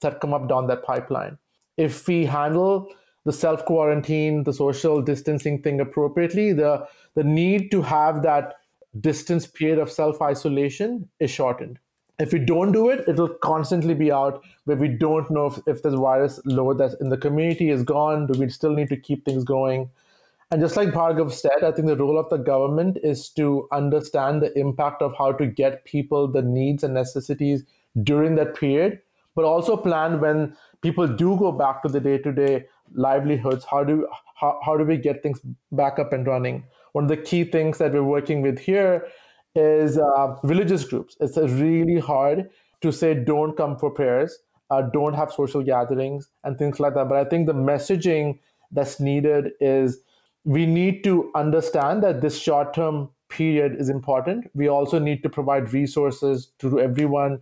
[0.01, 1.39] that come up down that pipeline.
[1.77, 2.89] If we handle
[3.25, 8.55] the self quarantine the social distancing thing appropriately the the need to have that
[9.01, 11.79] distance period of self isolation is shortened.
[12.19, 15.83] If we don't do it, it'll constantly be out where we don't know if, if
[15.83, 18.29] this virus load that's in the community is gone.
[18.29, 19.91] Do we still need to keep things going?
[20.51, 24.41] And just like Bhargav said, I think the role of the government is to understand
[24.41, 27.65] the impact of how to get people the needs and necessities
[28.05, 29.01] during that period,
[29.35, 33.65] but also plan when people do go back to the day-to-day livelihoods.
[33.65, 34.07] How do
[34.37, 35.41] how, how do we get things
[35.73, 36.65] back up and running?
[36.95, 39.07] One of the key things that we're working with here
[39.57, 41.17] is uh, religious groups.
[41.21, 42.51] It's really hard
[42.83, 44.39] to say don't come for prayers,
[44.71, 47.09] uh, don't have social gatherings, and things like that.
[47.09, 48.39] But I think the messaging
[48.71, 49.99] that's needed is
[50.45, 54.49] we need to understand that this short term period is important.
[54.55, 57.41] We also need to provide resources to everyone,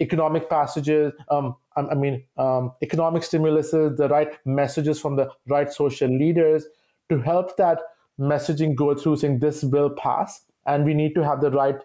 [0.00, 6.10] economic passages, um, I mean, um, economic stimuluses, the right messages from the right social
[6.10, 6.66] leaders
[7.08, 7.78] to help that
[8.20, 10.42] messaging go through saying this will pass.
[10.66, 11.78] And we need to have the right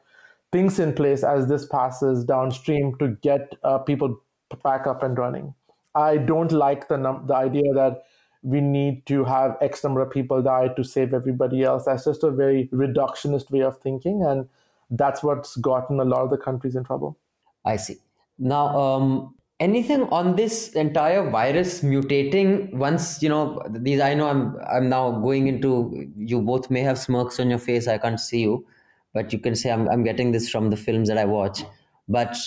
[0.51, 4.21] things in place as this passes downstream to get uh, people
[4.63, 5.53] back up and running.
[5.95, 8.03] I don't like the num- the idea that
[8.41, 11.86] we need to have X number of people die to save everybody else.
[11.86, 14.47] That's just a very reductionist way of thinking, and
[14.91, 17.17] that's what's gotten a lot of the countries in trouble.
[17.65, 17.97] I see.
[18.38, 23.99] Now, um, anything on this entire virus mutating once you know these?
[23.99, 26.11] I know I'm I'm now going into.
[26.17, 27.87] You both may have smirks on your face.
[27.87, 28.65] I can't see you,
[29.13, 31.63] but you can say I'm I'm getting this from the films that I watch.
[32.07, 32.37] But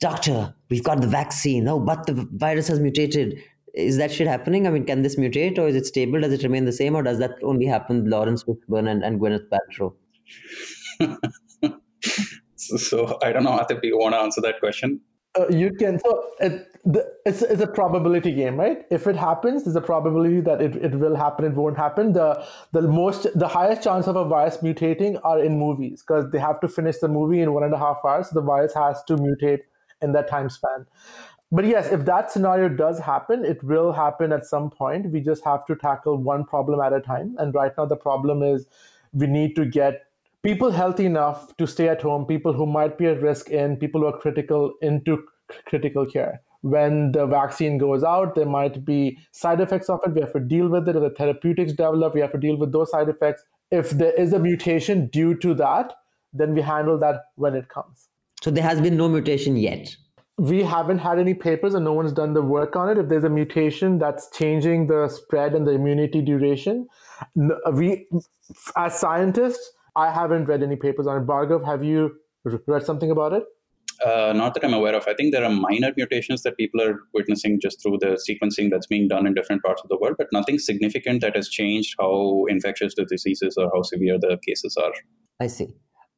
[0.00, 1.68] doctor, we've got the vaccine.
[1.68, 3.42] Oh, but the virus has mutated
[3.74, 4.66] is that shit happening?
[4.66, 6.20] I mean, can this mutate or is it stable?
[6.20, 9.20] Does it remain the same or does that only happen with Laurence Fishburne and, and
[9.20, 9.94] Gwyneth Paltrow?
[12.56, 15.00] so, so, I don't know, do you want to answer that question?
[15.38, 15.98] Uh, you can.
[16.00, 18.84] So it, the, it's, it's a probability game, right?
[18.90, 22.12] If it happens, there's a probability that it, it will happen, it won't happen.
[22.12, 26.38] The the most the highest chance of a virus mutating are in movies because they
[26.38, 28.30] have to finish the movie in one and a half hours.
[28.30, 29.60] So the virus has to mutate
[30.00, 30.86] in that time span
[31.50, 35.10] but yes, if that scenario does happen, it will happen at some point.
[35.10, 37.36] We just have to tackle one problem at a time.
[37.38, 38.66] And right now, the problem is
[39.12, 40.07] we need to get
[40.48, 44.00] people healthy enough to stay at home, people who might be at risk in, people
[44.00, 45.22] who are critical into
[45.66, 46.40] critical care.
[46.62, 50.14] When the vaccine goes out, there might be side effects of it.
[50.14, 50.96] We have to deal with it.
[50.96, 53.44] If the therapeutics develop, we have to deal with those side effects.
[53.70, 55.92] If there is a mutation due to that,
[56.32, 58.08] then we handle that when it comes.
[58.42, 59.96] So there has been no mutation yet
[60.38, 62.96] we haven't had any papers and no one's done the work on it.
[62.96, 66.86] If there's a mutation that's changing the spread and the immunity duration,
[67.72, 68.06] we,
[68.76, 71.26] as scientists, I haven't read any papers on it.
[71.26, 73.44] Bhargav, have you read something about it?
[74.04, 75.08] Uh, not that I'm aware of.
[75.08, 78.86] I think there are minor mutations that people are witnessing just through the sequencing that's
[78.86, 82.44] being done in different parts of the world, but nothing significant that has changed how
[82.48, 84.92] infectious the diseases or how severe the cases are.
[85.40, 85.68] I see.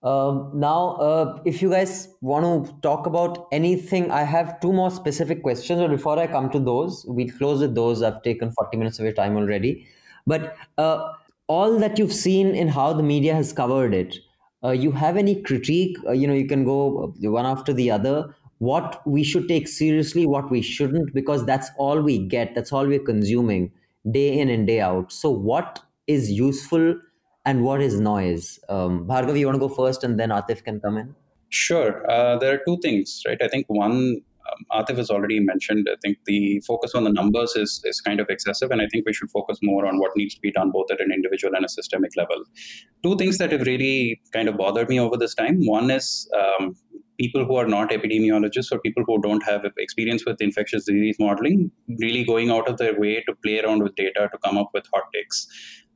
[0.03, 4.91] Um, now, uh, if you guys want to talk about anything, I have two more
[4.91, 5.81] specific questions.
[5.81, 8.03] But before I come to those, we close with those.
[8.03, 9.87] I've taken 40 minutes of your time already.
[10.27, 11.13] But uh,
[11.57, 14.19] all that you've seen in how the media has covered it,
[14.65, 15.97] uh, you have any critique?
[16.07, 18.35] Uh, you know, you can go one after the other.
[18.59, 22.55] What we should take seriously, what we shouldn't, because that's all we get.
[22.55, 23.73] That's all we're consuming
[24.11, 25.13] day in and day out.
[25.13, 26.95] So, what is useful?
[27.45, 28.59] and what is noise?
[28.69, 31.15] Um, Bhargav, you want to go first and then Atif can come in?
[31.49, 32.09] Sure.
[32.11, 33.41] Uh, there are two things, right?
[33.43, 37.57] I think one, um, Atif has already mentioned, I think the focus on the numbers
[37.57, 40.35] is, is kind of excessive, and I think we should focus more on what needs
[40.35, 42.45] to be done both at an individual and a systemic level.
[43.03, 45.65] Two things that have really kind of bothered me over this time.
[45.67, 46.77] One is um,
[47.21, 51.71] people who are not epidemiologists or people who don't have experience with infectious disease modeling
[52.01, 54.87] really going out of their way to play around with data to come up with
[54.95, 55.47] hot takes.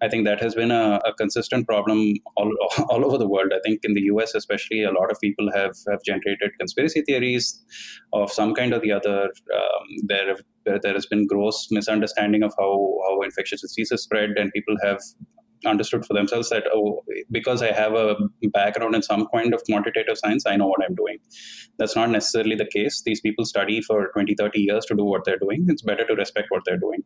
[0.03, 2.53] I think that has been a, a, consistent problem all,
[2.91, 3.53] all over the world.
[3.55, 7.63] I think in the US, especially, a lot of people have, have generated conspiracy theories
[8.13, 9.25] of some kind or the other.
[9.55, 14.77] Um, there, there has been gross misunderstanding of how, how infectious diseases spread, and people
[14.83, 15.01] have
[15.67, 18.17] understood for themselves that oh because i have a
[18.53, 21.19] background in some kind of quantitative science i know what i'm doing.
[21.79, 23.03] That's not necessarily the case.
[23.05, 25.67] These people study for 20 30 years to do what they're doing.
[25.69, 27.03] It's better to respect what they're doing.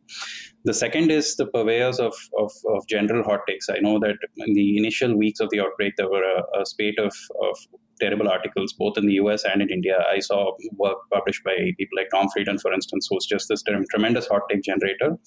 [0.65, 3.69] The second is the purveyors of, of, of general hot takes.
[3.69, 6.99] I know that in the initial weeks of the outbreak there were a, a spate
[6.99, 7.57] of, of
[7.99, 10.03] terrible articles both in the US and in India.
[10.11, 14.27] I saw work published by people like Tom Frieden, for instance, who's just this tremendous
[14.27, 15.17] hot take generator.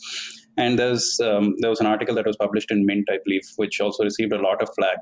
[0.57, 3.81] And there's um, there was an article that was published in Mint, I believe, which
[3.81, 4.99] also received a lot of flack.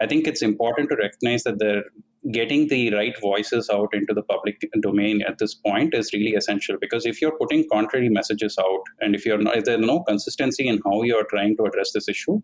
[0.00, 1.84] I think it's important to recognize that they're
[2.32, 6.76] getting the right voices out into the public domain at this point is really essential
[6.78, 10.68] because if you're putting contrary messages out and if you're not if there's no consistency
[10.68, 12.38] in how you're trying to address this issue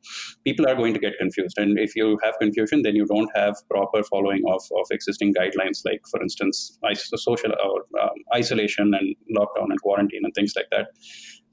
[0.44, 1.58] people are going to get confused.
[1.58, 5.82] And if you have confusion then you don't have proper following of, of existing guidelines
[5.84, 6.78] like for instance
[7.16, 10.88] social or um, isolation and lockdown and quarantine and things like that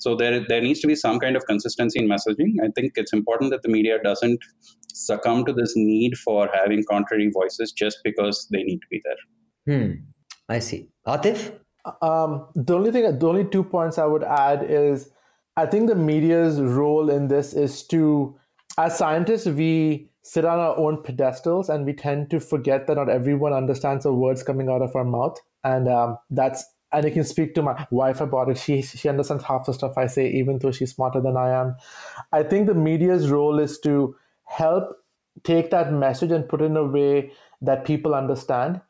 [0.03, 2.55] so there, there needs to be some kind of consistency in messaging.
[2.61, 4.39] I think it's important that the media doesn't
[4.93, 9.21] succumb to this need for having contrary voices just because they need to be there.
[9.65, 9.91] Hmm.
[10.49, 10.89] I see.
[11.07, 11.57] Atif?
[12.01, 15.09] Um, the only thing, the only two points I would add is
[15.55, 18.35] I think the media's role in this is to,
[18.77, 23.09] as scientists, we sit on our own pedestals and we tend to forget that not
[23.09, 25.37] everyone understands the words coming out of our mouth.
[25.63, 28.57] And um, that's and you can speak to my wife about it.
[28.57, 31.75] She she understands half the stuff I say, even though she's smarter than I am.
[32.31, 34.15] I think the media's role is to
[34.45, 34.97] help
[35.43, 37.31] take that message and put it in a way
[37.61, 38.81] that people understand.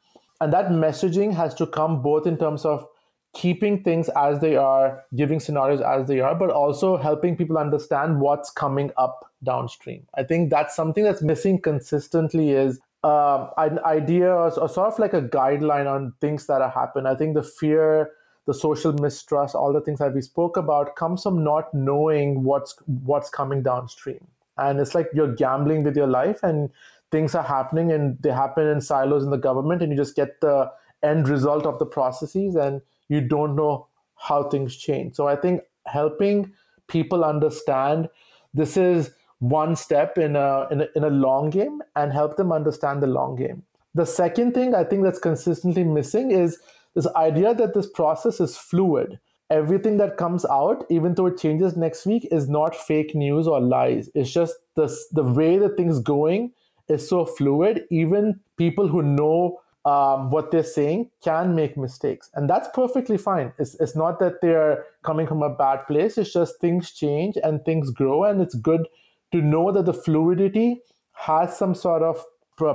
[0.42, 2.86] And that messaging has to come both in terms of
[3.34, 8.20] keeping things as they are, giving scenarios as they are, but also helping people understand
[8.20, 10.06] what's coming up downstream.
[10.16, 15.00] I think that's something that's missing consistently is uh, an idea or, or sort of
[15.00, 17.06] like a guideline on things that are happen.
[17.06, 18.12] I think the fear,
[18.46, 22.76] the social mistrust, all the things that we spoke about comes from not knowing what's
[22.86, 24.26] what's coming downstream.
[24.58, 26.70] And it's like you're gambling with your life and
[27.12, 30.42] things are happening and they happen in silos in the government and you just get
[30.42, 35.16] the end result of the processes and you don't know how things change.
[35.16, 36.54] So I think helping
[36.88, 38.10] people understand
[38.54, 39.12] this is
[39.44, 43.08] one step in a, in a in a long game and help them understand the
[43.08, 43.64] long game.
[43.94, 46.60] The second thing I think that's consistently missing is
[46.96, 49.20] this idea that this process is fluid.
[49.50, 53.60] Everything that comes out, even though it changes next week, is not fake news or
[53.60, 54.10] lies.
[54.16, 56.54] It's just the, the way that thing's going
[56.88, 57.84] is so fluid.
[57.92, 62.30] Even people who know um, what they're saying can make mistakes.
[62.34, 63.52] And that's perfectly fine.
[63.60, 66.18] It's, it's not that they're coming from a bad place.
[66.18, 68.24] It's just things change and things grow.
[68.24, 68.88] And it's good
[69.34, 70.82] to know that the fluidity
[71.14, 72.24] has some sort of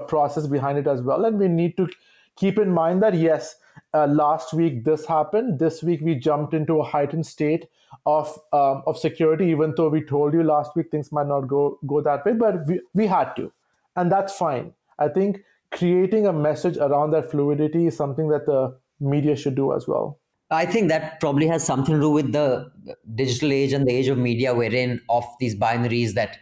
[0.08, 1.24] process behind it as well.
[1.24, 1.88] And we need to
[2.36, 3.56] keep in mind that, yes,
[3.94, 5.58] uh, last week this happened.
[5.58, 7.68] This week we jumped into a heightened state
[8.04, 11.78] of um, of security, even though we told you last week things might not go
[11.86, 13.52] go that way, but we, we had to.
[13.96, 14.74] And that's fine.
[14.98, 19.72] I think creating a message around that fluidity is something that the media should do
[19.72, 20.18] as well.
[20.50, 22.70] I think that probably has something to do with the
[23.14, 26.38] digital age and the age of media, wherein of these binaries that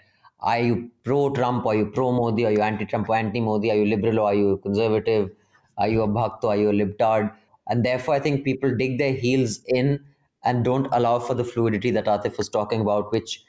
[0.47, 3.71] are you pro Trump, are you pro Modi, are you anti Trump or anti Modi,
[3.71, 4.21] are you liberal?
[4.21, 5.31] Or are you conservative,
[5.77, 6.45] are you a bhakt?
[6.45, 7.33] Or are you a libtard?
[7.69, 10.05] And therefore, I think people dig their heels in
[10.45, 13.43] and don't allow for the fluidity that Atif was talking about, which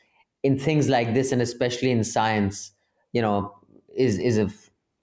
[0.43, 2.71] in things like this and especially in science,
[3.13, 3.55] you know,
[3.95, 4.49] is is a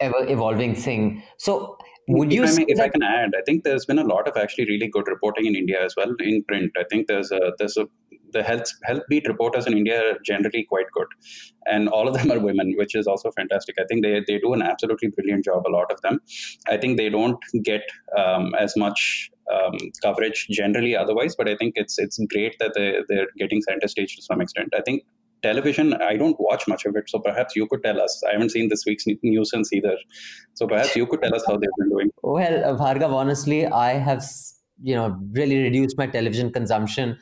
[0.01, 1.22] ever evolving thing.
[1.38, 1.78] So
[2.09, 4.28] would you if, I, may, if I, can add, I think there's been a lot
[4.28, 6.72] of actually really good reporting in India as well in print.
[6.76, 7.86] I think there's a there's a
[8.32, 11.07] the health health beat reporters in India are generally quite good,
[11.66, 13.76] and all of them are women, which is also fantastic.
[13.78, 15.66] I think they they do an absolutely brilliant job.
[15.66, 16.20] A lot of them,
[16.68, 17.82] I think they don't get
[18.18, 23.00] um, as much um, coverage generally otherwise, but I think it's it's great that they
[23.09, 24.74] they're getting center stage to some extent.
[24.76, 25.05] I think
[25.45, 27.11] television, I don't watch much of it.
[27.14, 28.16] So perhaps you could tell us.
[28.28, 29.97] I haven't seen this week's Newsance either.
[30.55, 32.11] So perhaps you could tell us how they've been doing.
[32.22, 34.22] Well, uh, Bhargav, honestly, I have
[34.82, 37.16] you know really reduced my television consumption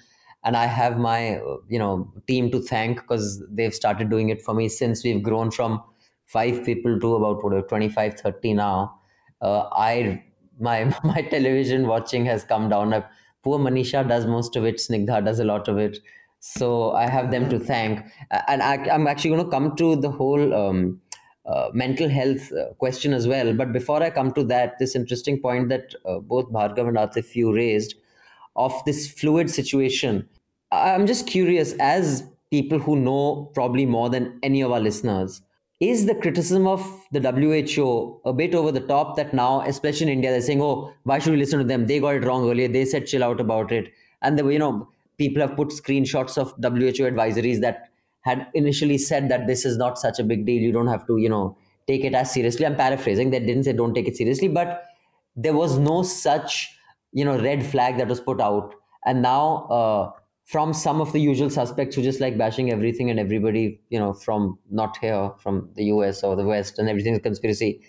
[0.45, 4.55] and i have my you know team to thank because they've started doing it for
[4.55, 5.83] me since we've grown from
[6.27, 8.95] five people to about what, 25 30 now
[9.41, 10.23] uh, i
[10.61, 13.03] my my television watching has come down uh,
[13.43, 15.99] poor manisha does most of it snigdha does a lot of it
[16.43, 18.05] so I have them to thank.
[18.49, 21.01] And I, am actually going to come to the whole um,
[21.47, 23.55] uh, mental health uh, question as well.
[23.55, 27.37] But before I come to that, this interesting point that uh, both Bhargav and Atif
[27.37, 27.95] you raised
[28.57, 30.29] of this fluid situation,
[30.73, 35.43] I'm just curious, as people who know probably more than any of our listeners,
[35.79, 36.81] is the criticism of
[37.13, 40.93] the WHO a bit over the top that now, especially in India, they're saying, oh,
[41.05, 41.87] why should we listen to them?
[41.87, 42.67] They got it wrong earlier.
[42.67, 43.93] They said chill out about it.
[44.23, 44.89] And were, you know,
[45.23, 47.89] people have put screenshots of WHO advisories that
[48.23, 50.61] had initially said that this is not such a big deal.
[50.63, 51.57] You don't have to, you know,
[51.87, 52.67] take it as seriously.
[52.67, 53.31] I'm paraphrasing.
[53.31, 54.85] They didn't say don't take it seriously, but
[55.37, 56.77] there was no such,
[57.13, 58.75] you know, red flag that was put out.
[59.05, 60.13] And now, uh,
[60.45, 64.13] from some of the usual suspects who just like bashing everything and everybody, you know,
[64.13, 67.81] from not here, from the US or the West, and everything is conspiracy.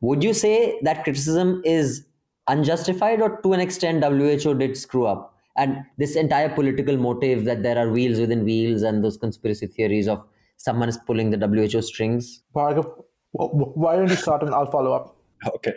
[0.00, 2.06] Would you say that criticism is
[2.48, 5.31] unjustified, or to an extent, WHO did screw up?
[5.56, 10.08] And this entire political motive that there are wheels within wheels and those conspiracy theories
[10.08, 10.24] of
[10.56, 12.42] someone is pulling the WHO strings.
[12.54, 12.86] Bhargav,
[13.32, 15.16] why don't you start and I'll follow up?
[15.56, 15.72] Okay,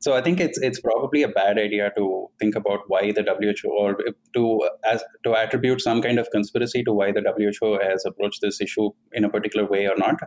[0.00, 3.70] so I think it's it's probably a bad idea to think about why the WHO
[3.70, 3.96] or
[4.34, 8.60] to as to attribute some kind of conspiracy to why the WHO has approached this
[8.60, 10.20] issue in a particular way or not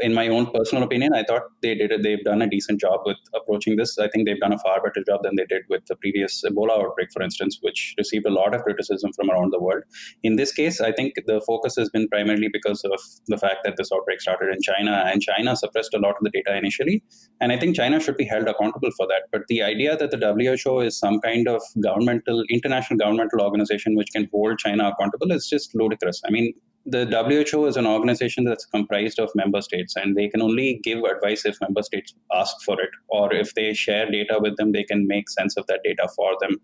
[0.00, 2.02] in my own personal opinion, I thought they did it.
[2.02, 3.98] They've done a decent job with approaching this.
[3.98, 6.84] I think they've done a far better job than they did with the previous Ebola
[6.84, 9.84] outbreak, for instance, which received a lot of criticism from around the world.
[10.22, 13.76] In this case, I think the focus has been primarily because of the fact that
[13.76, 17.02] this outbreak started in China, and China suppressed a lot of the data initially.
[17.40, 19.22] And I think China should be held accountable for that.
[19.32, 24.12] But the idea that the WHO is some kind of governmental, international governmental organization which
[24.12, 26.20] can hold China accountable is just ludicrous.
[26.26, 26.52] I mean,
[26.86, 31.02] the WHO is an organization that's comprised of member states, and they can only give
[31.02, 34.84] advice if member states ask for it, or if they share data with them, they
[34.84, 36.56] can make sense of that data for them.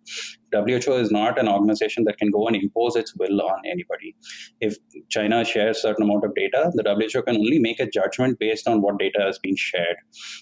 [0.53, 4.15] WHO is not an organization that can go and impose its will on anybody.
[4.61, 4.77] If
[5.09, 8.69] China shares a certain amount of data, the WHO can only make a judgment based
[8.69, 9.97] on what data has been shared.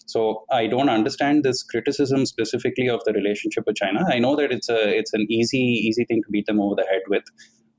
[0.07, 4.05] So I don't understand this criticism specifically of the relationship with China.
[4.11, 6.87] I know that it's a it's an easy easy thing to beat them over the
[6.91, 7.25] head with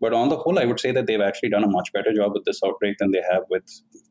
[0.02, 2.34] but on the whole, I would say that they've actually done a much better job
[2.34, 3.64] with this outbreak than they have with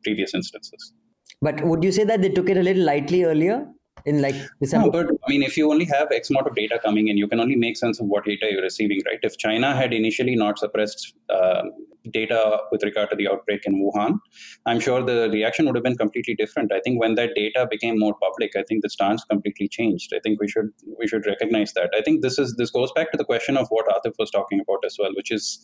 [0.03, 0.93] previous instances.
[1.41, 3.67] But would you say that they took it a little lightly earlier?
[4.05, 5.03] in like December?
[5.03, 7.27] No, but I mean, if you only have X amount of data coming in, you
[7.27, 9.19] can only make sense of what data you're receiving, right?
[9.21, 11.63] If China had initially not suppressed uh,
[12.09, 14.17] data with regard to the outbreak in Wuhan,
[14.65, 16.71] I'm sure the reaction would have been completely different.
[16.73, 20.13] I think when that data became more public, I think the stance completely changed.
[20.15, 21.91] I think we should we should recognize that.
[21.97, 24.59] I think this is this goes back to the question of what Atif was talking
[24.59, 25.59] about as well, which is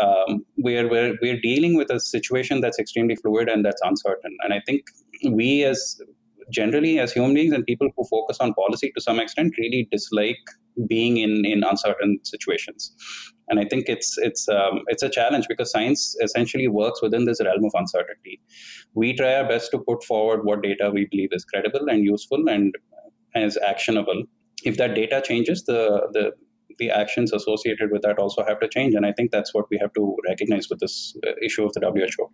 [0.00, 4.36] um, we're, we're we're dealing with a situation that's extremely fluid and that's uncertain.
[4.42, 4.84] And I think
[5.30, 6.00] we as
[6.50, 10.44] generally as human beings and people who focus on policy to some extent really dislike
[10.86, 12.94] being in in uncertain situations.
[13.48, 17.42] And i think it's it's um, it's a challenge because science essentially works within this
[17.44, 18.40] realm of uncertainty.
[18.94, 22.48] We try our best to put forward what data we believe is credible and useful
[22.48, 22.74] and
[23.34, 24.24] is actionable.
[24.64, 26.32] If that data changes the the
[26.78, 28.94] the actions associated with that also have to change.
[28.94, 31.80] And i think that's what we have to recognize with this uh, issue of the
[31.80, 32.30] who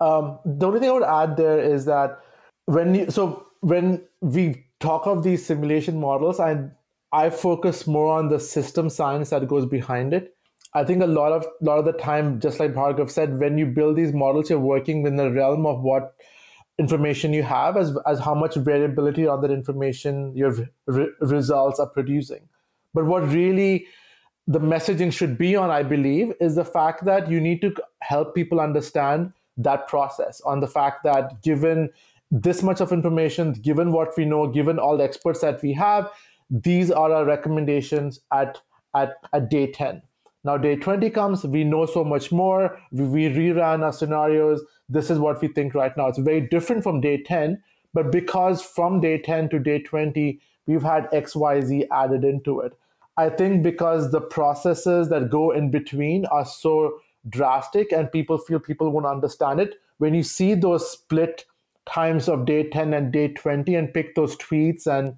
[0.00, 2.18] um, the only thing i would add there is that
[2.66, 6.56] when you so when we talk of these simulation models i
[7.12, 10.32] i focus more on the system science that goes behind it.
[10.74, 13.66] I think a lot of lot of the time just like bhargav said when you
[13.66, 16.14] build these models you're working within the realm of what
[16.78, 20.50] information you have as as how much variability on that information your
[20.86, 22.48] re- results are producing.
[22.92, 23.86] But what really
[24.46, 28.34] the messaging should be on i believe is the fact that you need to help
[28.34, 31.90] people understand that process on the fact that given
[32.30, 36.10] this much of information, given what we know, given all the experts that we have,
[36.50, 38.60] these are our recommendations at,
[38.94, 40.02] at, at day 10.
[40.44, 42.78] Now, day 20 comes, we know so much more.
[42.92, 44.62] We, we rerun our scenarios.
[44.88, 46.06] This is what we think right now.
[46.06, 47.62] It's very different from day 10,
[47.94, 52.72] but because from day 10 to day 20, we've had XYZ added into it.
[53.16, 58.60] I think because the processes that go in between are so drastic and people feel
[58.60, 61.44] people won't understand it, when you see those split
[61.88, 65.16] times of day 10 and day 20 and pick those tweets and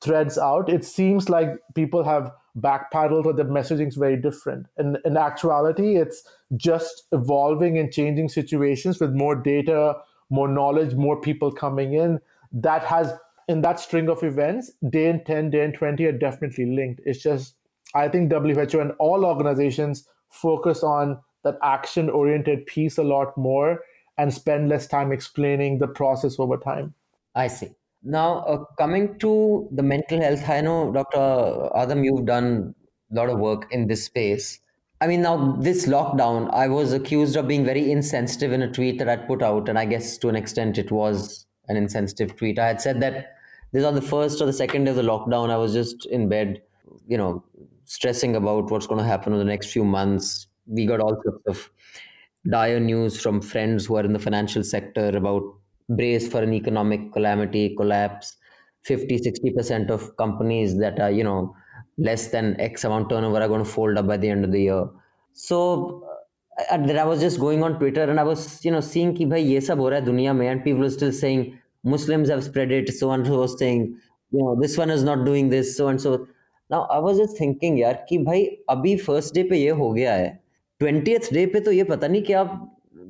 [0.00, 4.66] threads out, it seems like people have backpedaled or the messaging is very different.
[4.76, 6.22] And in actuality, it's
[6.56, 9.96] just evolving and changing situations with more data,
[10.30, 12.20] more knowledge, more people coming in.
[12.52, 13.12] That has
[13.48, 17.00] in that string of events, day and 10, day and 20 are definitely linked.
[17.04, 17.54] It's just
[17.94, 23.80] I think WHO and all organizations focus on that action oriented piece a lot more
[24.18, 26.94] and spend less time explaining the process over time.
[27.34, 27.70] I see.
[28.02, 31.70] Now, uh, coming to the mental health, I know, Dr.
[31.76, 32.74] Adam, you've done
[33.10, 34.60] a lot of work in this space.
[35.00, 38.98] I mean, now this lockdown, I was accused of being very insensitive in a tweet
[38.98, 42.58] that I'd put out, and I guess to an extent it was an insensitive tweet.
[42.58, 43.36] I had said that
[43.72, 46.28] this on the first or the second day of the lockdown, I was just in
[46.28, 46.62] bed,
[47.06, 47.44] you know,
[47.84, 50.46] stressing about what's going to happen in the next few months.
[50.66, 51.70] We got all sorts of
[52.46, 55.42] dire news from friends who are in the financial sector about
[55.88, 58.36] brace for an economic calamity collapse.
[58.84, 61.54] 50 60% of companies that are you know
[61.98, 64.62] less than x amount turnover are going to fold up by the end of the
[64.62, 64.88] year.
[65.32, 66.04] So
[66.70, 69.38] uh, i was just going on twitter and i was you know seeing ki bhai
[69.38, 71.44] ye sab ho raha hai duniya mein and people are still saying
[71.94, 73.84] muslims have spread it so and so was saying
[74.30, 76.14] you know this one is not doing this so and so
[76.74, 78.40] now i was just thinking yaar ki bhai
[78.76, 80.32] abhi first day pe ye ho gaya hai
[80.80, 82.42] 20th day pe to ye pata nahi kya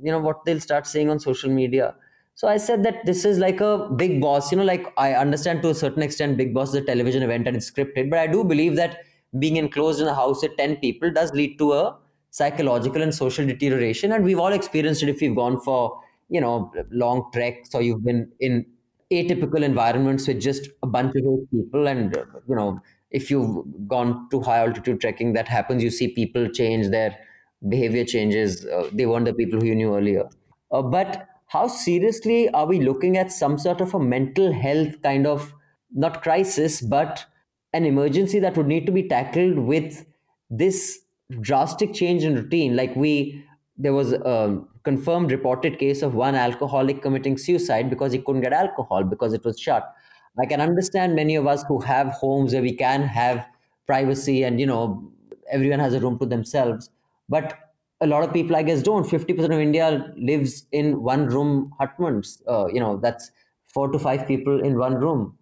[0.02, 1.94] you know what they'll start saying on social media.
[2.40, 5.60] So i said that this is like a Bigg Boss you know like i understand
[5.62, 8.28] to a certain extent Bigg Boss is a television event and it's scripted but i
[8.28, 9.00] do believe that
[9.40, 11.96] being enclosed in a house with 10 people does lead to a
[12.30, 16.72] psychological and social deterioration and we've all experienced it if we've gone for you know
[16.90, 18.64] long treks or you've been in
[19.12, 22.16] atypical environments with just a bunch of people and
[22.48, 26.88] you know if you've gone to high altitude trekking that happens you see people change
[26.88, 27.18] their
[27.66, 28.64] behavior changes.
[28.66, 30.28] Uh, they weren't the people who you knew earlier.
[30.70, 35.26] Uh, but how seriously are we looking at some sort of a mental health kind
[35.26, 35.54] of
[35.90, 37.24] not crisis, but
[37.72, 40.04] an emergency that would need to be tackled with
[40.50, 41.00] this
[41.40, 42.76] drastic change in routine?
[42.76, 43.44] Like we,
[43.76, 48.52] there was a confirmed reported case of one alcoholic committing suicide because he couldn't get
[48.52, 49.94] alcohol because it was shut.
[50.40, 53.44] I can understand many of us who have homes where we can have
[53.86, 55.10] privacy and you know
[55.50, 56.90] everyone has a room to themselves
[57.28, 57.58] but
[58.00, 59.06] a lot of people, I guess, don't.
[59.06, 62.42] 50% of India lives in one room hutments.
[62.48, 63.30] Uh, you know, that's
[63.66, 65.36] four to five people in one room.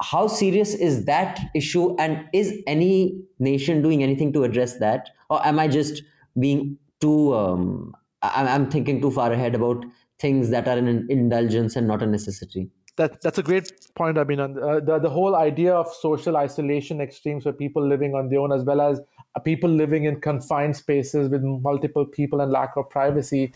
[0.00, 1.96] How serious is that issue?
[1.98, 5.10] And is any nation doing anything to address that?
[5.30, 6.02] Or am I just
[6.38, 9.84] being too, um, I'm thinking too far ahead about
[10.18, 12.70] things that are an indulgence and not a necessity?
[12.96, 14.18] that that's a great point.
[14.18, 14.46] I mean, uh,
[14.80, 18.64] the the whole idea of social isolation extremes for people living on their own, as
[18.64, 19.00] well as
[19.44, 23.52] people living in confined spaces with multiple people and lack of privacy.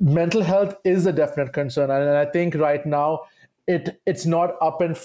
[0.00, 3.20] Mental health is a definite concern, and I think right now
[3.66, 4.98] it it's not up and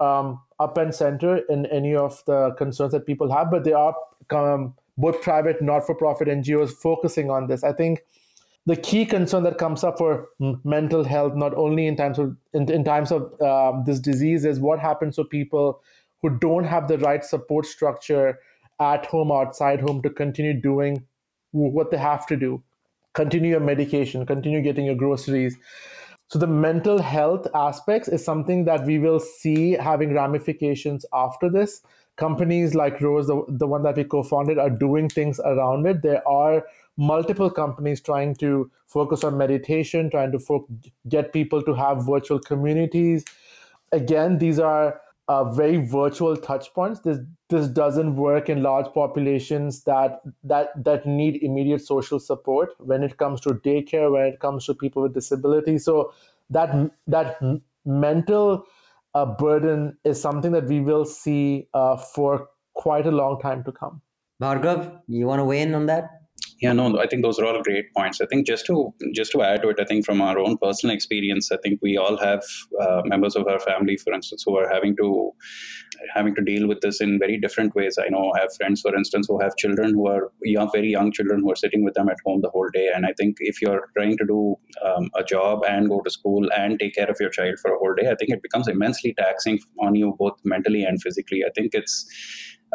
[0.00, 3.94] um, up and center in any of the concerns that people have, but there are
[4.30, 7.64] um, both private, not-for-profit NGOs focusing on this.
[7.64, 8.02] I think
[8.66, 10.28] the key concern that comes up for
[10.64, 14.60] mental health, not only in times of in, in times of um, this disease, is
[14.60, 15.82] what happens to people
[16.22, 18.38] who don't have the right support structure
[18.80, 21.06] at home, outside home, to continue doing
[21.52, 22.62] what they have to do,
[23.12, 25.56] continue your medication, continue getting your groceries.
[26.28, 31.82] So the mental health aspects is something that we will see having ramifications after this.
[32.16, 36.02] Companies like Rose, the, the one that we co-founded, are doing things around it.
[36.02, 36.64] There are
[36.96, 40.66] multiple companies trying to focus on meditation, trying to fo-
[41.08, 43.24] get people to have virtual communities.
[43.92, 47.00] Again, these are uh, very virtual touch points.
[47.00, 47.18] This
[47.48, 53.16] this doesn't work in large populations that that that need immediate social support when it
[53.16, 55.84] comes to daycare, when it comes to people with disabilities.
[55.84, 56.12] So
[56.50, 57.40] that that
[57.84, 58.64] mental
[59.14, 63.72] uh, burden is something that we will see uh, for quite a long time to
[63.72, 64.02] come.
[64.42, 66.23] Bhargav, you want to weigh in on that?
[66.60, 68.20] Yeah, no, I think those are all great points.
[68.20, 70.94] I think just to just to add to it, I think from our own personal
[70.94, 72.42] experience, I think we all have
[72.80, 75.32] uh, members of our family, for instance, who are having to
[76.14, 77.98] having to deal with this in very different ways.
[77.98, 81.12] I know I have friends, for instance, who have children who are young, very young
[81.12, 82.88] children who are sitting with them at home the whole day.
[82.94, 86.48] And I think if you're trying to do um, a job and go to school
[86.56, 89.14] and take care of your child for a whole day, I think it becomes immensely
[89.14, 91.42] taxing on you both mentally and physically.
[91.44, 92.06] I think it's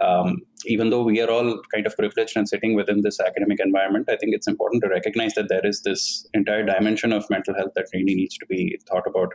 [0.02, 4.10] um, even though we are all kind of privileged and sitting within this academic environment,
[4.10, 7.72] I think it's important to recognize that there is this entire dimension of mental health
[7.76, 9.34] that really needs to be thought about.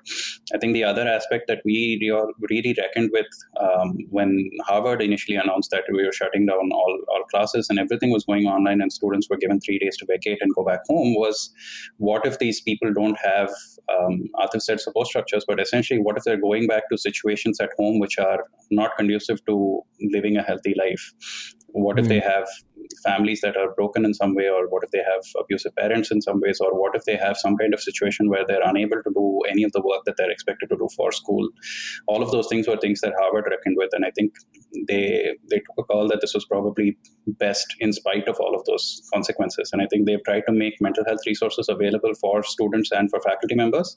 [0.54, 1.98] I think the other aspect that we
[2.50, 3.26] really reckoned with
[3.58, 8.10] um, when Harvard initially announced that we were shutting down all, all classes and everything
[8.10, 11.14] was going online and students were given three days to vacate and go back home
[11.14, 11.52] was
[11.98, 13.50] what if these people don't have
[13.98, 17.70] um, Atif said support structures, but essentially what if they're going back to situations at
[17.78, 21.12] home which are not conducive to living a healthy life?
[21.68, 22.08] What if mm.
[22.08, 22.28] they hmm.
[22.28, 22.46] have
[23.02, 26.20] families that are broken in some way, or what if they have abusive parents in
[26.22, 29.10] some ways, or what if they have some kind of situation where they're unable to
[29.14, 31.48] do any of the work that they're expected to do for school?
[32.06, 34.32] All of those things were things that Harvard reckoned with, and I think
[34.88, 36.96] they they took a call that this was probably
[37.26, 39.70] best in spite of all of those consequences.
[39.72, 43.20] And I think they've tried to make mental health resources available for students and for
[43.20, 43.96] faculty members.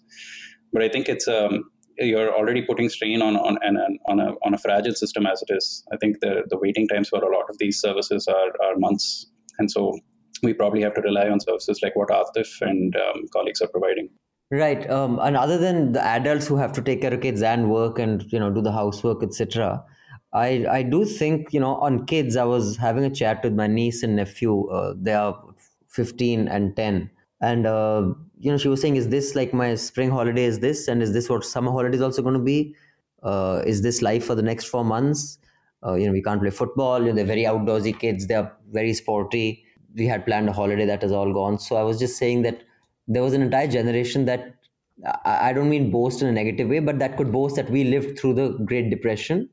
[0.74, 4.54] But I think it's um, you're already putting strain on on an, on a on
[4.54, 5.84] a fragile system as it is.
[5.92, 9.28] I think the the waiting times for a lot of these services are are months,
[9.60, 9.98] and so
[10.44, 14.10] we probably have to rely on services like what Atif and um, colleagues are providing.
[14.50, 17.70] Right, um, and other than the adults who have to take care of kids and
[17.70, 19.84] work and you know do the housework, etc.
[20.34, 22.36] I I do think you know on kids.
[22.36, 24.68] I was having a chat with my niece and nephew.
[24.70, 25.44] Uh, they are
[25.90, 27.10] 15 and 10
[27.42, 30.88] and uh, you know she was saying is this like my spring holiday is this
[30.88, 32.76] and is this what summer holiday is also going to be?
[33.24, 35.40] Uh, is this life for the next four months?
[35.86, 38.94] Uh, you know we can't play football you know they're very outdoorsy kids they're very
[38.94, 39.64] sporty.
[39.96, 41.60] We had planned a holiday that has all gone.
[41.60, 42.64] So i was just saying that
[43.08, 44.56] there was an entire generation that
[45.06, 47.84] i, I don't mean boast in a negative way but that could boast that we
[47.84, 49.50] lived through the great depression.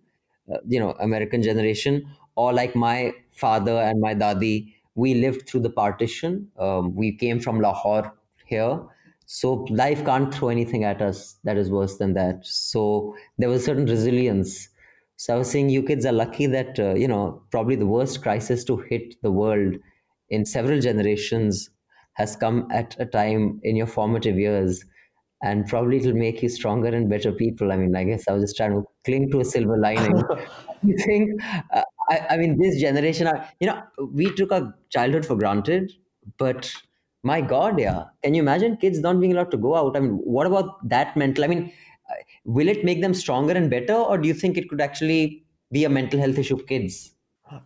[0.53, 2.07] Uh, you know american generation
[2.37, 6.49] or like my father and my dadi we lived through the partition.
[6.57, 8.13] Um, we came from Lahore
[8.55, 8.81] here.
[9.27, 12.47] So life can't throw anything at us that is worse than that.
[12.47, 14.69] So there was a certain resilience.
[15.17, 18.23] So I was saying you kids are lucky that, uh, you know, probably the worst
[18.23, 19.77] crisis to hit the world
[20.29, 21.71] in several generations
[22.15, 24.85] has come at a time in your formative years.
[25.43, 27.71] And probably it'll make you stronger and better people.
[27.71, 30.17] I mean, I guess I was just trying to cling to a silver lining.
[30.83, 31.43] you think
[31.73, 33.29] uh, I, I mean, this generation,
[33.61, 33.83] you know,
[34.13, 35.93] we took our childhood for granted,
[36.39, 36.73] but
[37.25, 38.05] my God, yeah.
[38.23, 39.97] Can you imagine kids not being allowed to go out?
[39.97, 41.45] I mean, what about that mental?
[41.45, 41.73] I mean,
[42.11, 42.15] uh,
[42.45, 45.85] will it make them stronger and better, or do you think it could actually be
[45.85, 47.13] a mental health issue of kids?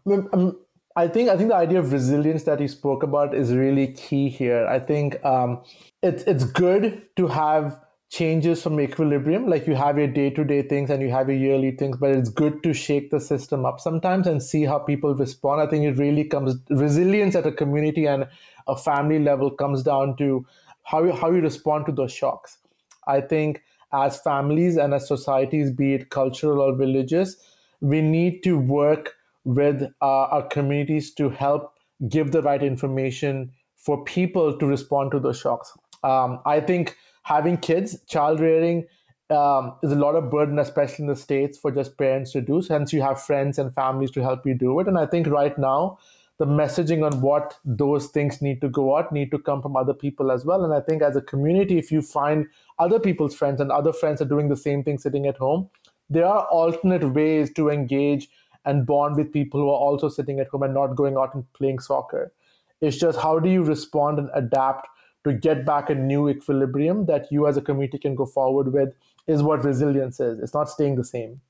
[0.07, 0.57] Um,
[0.97, 4.29] I think I think the idea of resilience that you spoke about is really key
[4.29, 4.67] here.
[4.67, 5.63] I think um,
[6.03, 7.81] it's it's good to have
[8.11, 9.47] changes from equilibrium.
[9.47, 12.11] Like you have your day to day things and you have your yearly things, but
[12.11, 15.61] it's good to shake the system up sometimes and see how people respond.
[15.61, 18.27] I think it really comes resilience at a community and
[18.69, 20.47] a family level comes down to
[20.85, 22.59] how you, how you respond to those shocks.
[23.07, 23.63] I think
[23.93, 27.37] as families and as societies, be it cultural or religious,
[27.81, 29.15] we need to work
[29.45, 31.73] with uh, our communities to help
[32.09, 35.73] give the right information for people to respond to those shocks.
[36.05, 38.87] Um, I think having kids, child rearing,
[39.31, 42.63] um, is a lot of burden, especially in the states, for just parents to do.
[42.69, 44.89] Hence, you have friends and families to help you do it.
[44.89, 45.99] And I think right now,
[46.39, 49.93] the messaging on what those things need to go out need to come from other
[49.93, 50.65] people as well.
[50.65, 52.47] And I think as a community, if you find
[52.79, 55.69] other people's friends and other friends are doing the same thing sitting at home,
[56.09, 58.29] there are alternate ways to engage
[58.65, 61.53] and bond with people who are also sitting at home and not going out and
[61.55, 62.33] playing soccer.
[62.81, 64.89] It's just how do you respond and adapt
[65.25, 68.95] to get back a new equilibrium that you as a community can go forward with
[69.27, 70.39] is what resilience is.
[70.39, 71.41] It's not staying the same.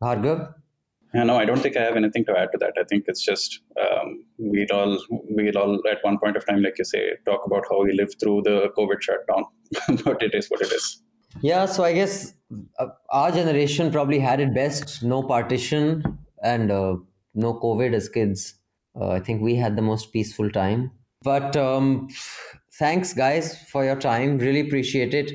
[0.00, 0.54] Bhargav?
[1.14, 2.74] Yeah, no, I don't think I have anything to add to that.
[2.78, 4.98] I think it's just um, we'd all
[5.34, 8.16] we'd all at one point of time, like you say, talk about how we lived
[8.20, 9.44] through the COVID shutdown,
[10.04, 11.02] but it is what it is.
[11.42, 12.34] Yeah, so I guess
[12.78, 15.02] uh, our generation probably had it best.
[15.02, 16.96] No partition and uh,
[17.34, 18.54] no COVID as kids.
[18.98, 20.90] Uh, I think we had the most peaceful time.
[21.22, 22.08] But um,
[22.78, 24.38] thanks, guys, for your time.
[24.38, 25.32] Really appreciate it.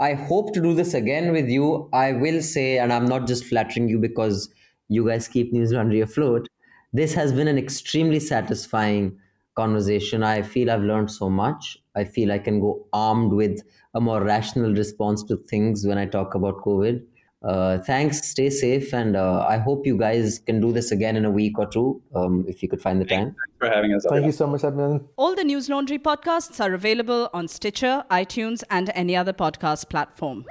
[0.00, 1.88] I hope to do this again with you.
[1.92, 4.52] I will say, and I'm not just flattering you because
[4.88, 6.48] you guys keep Newslaundry afloat.
[6.92, 9.18] This has been an extremely satisfying
[9.56, 10.22] conversation.
[10.22, 11.78] I feel I've learned so much.
[11.94, 13.62] I feel I can go armed with
[13.94, 17.02] a more rational response to things when I talk about COVID.
[17.44, 18.26] Uh, thanks.
[18.26, 21.58] Stay safe, and uh, I hope you guys can do this again in a week
[21.58, 23.36] or two um, if you could find the time.
[23.36, 24.06] Thanks for having us.
[24.08, 25.06] Thank you so much, Adnan.
[25.16, 30.46] All the Newslaundry podcasts are available on Stitcher, iTunes, and any other podcast platform.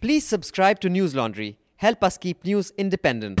[0.00, 1.56] Please subscribe to Newslaundry.
[1.76, 3.40] Help us keep news independent.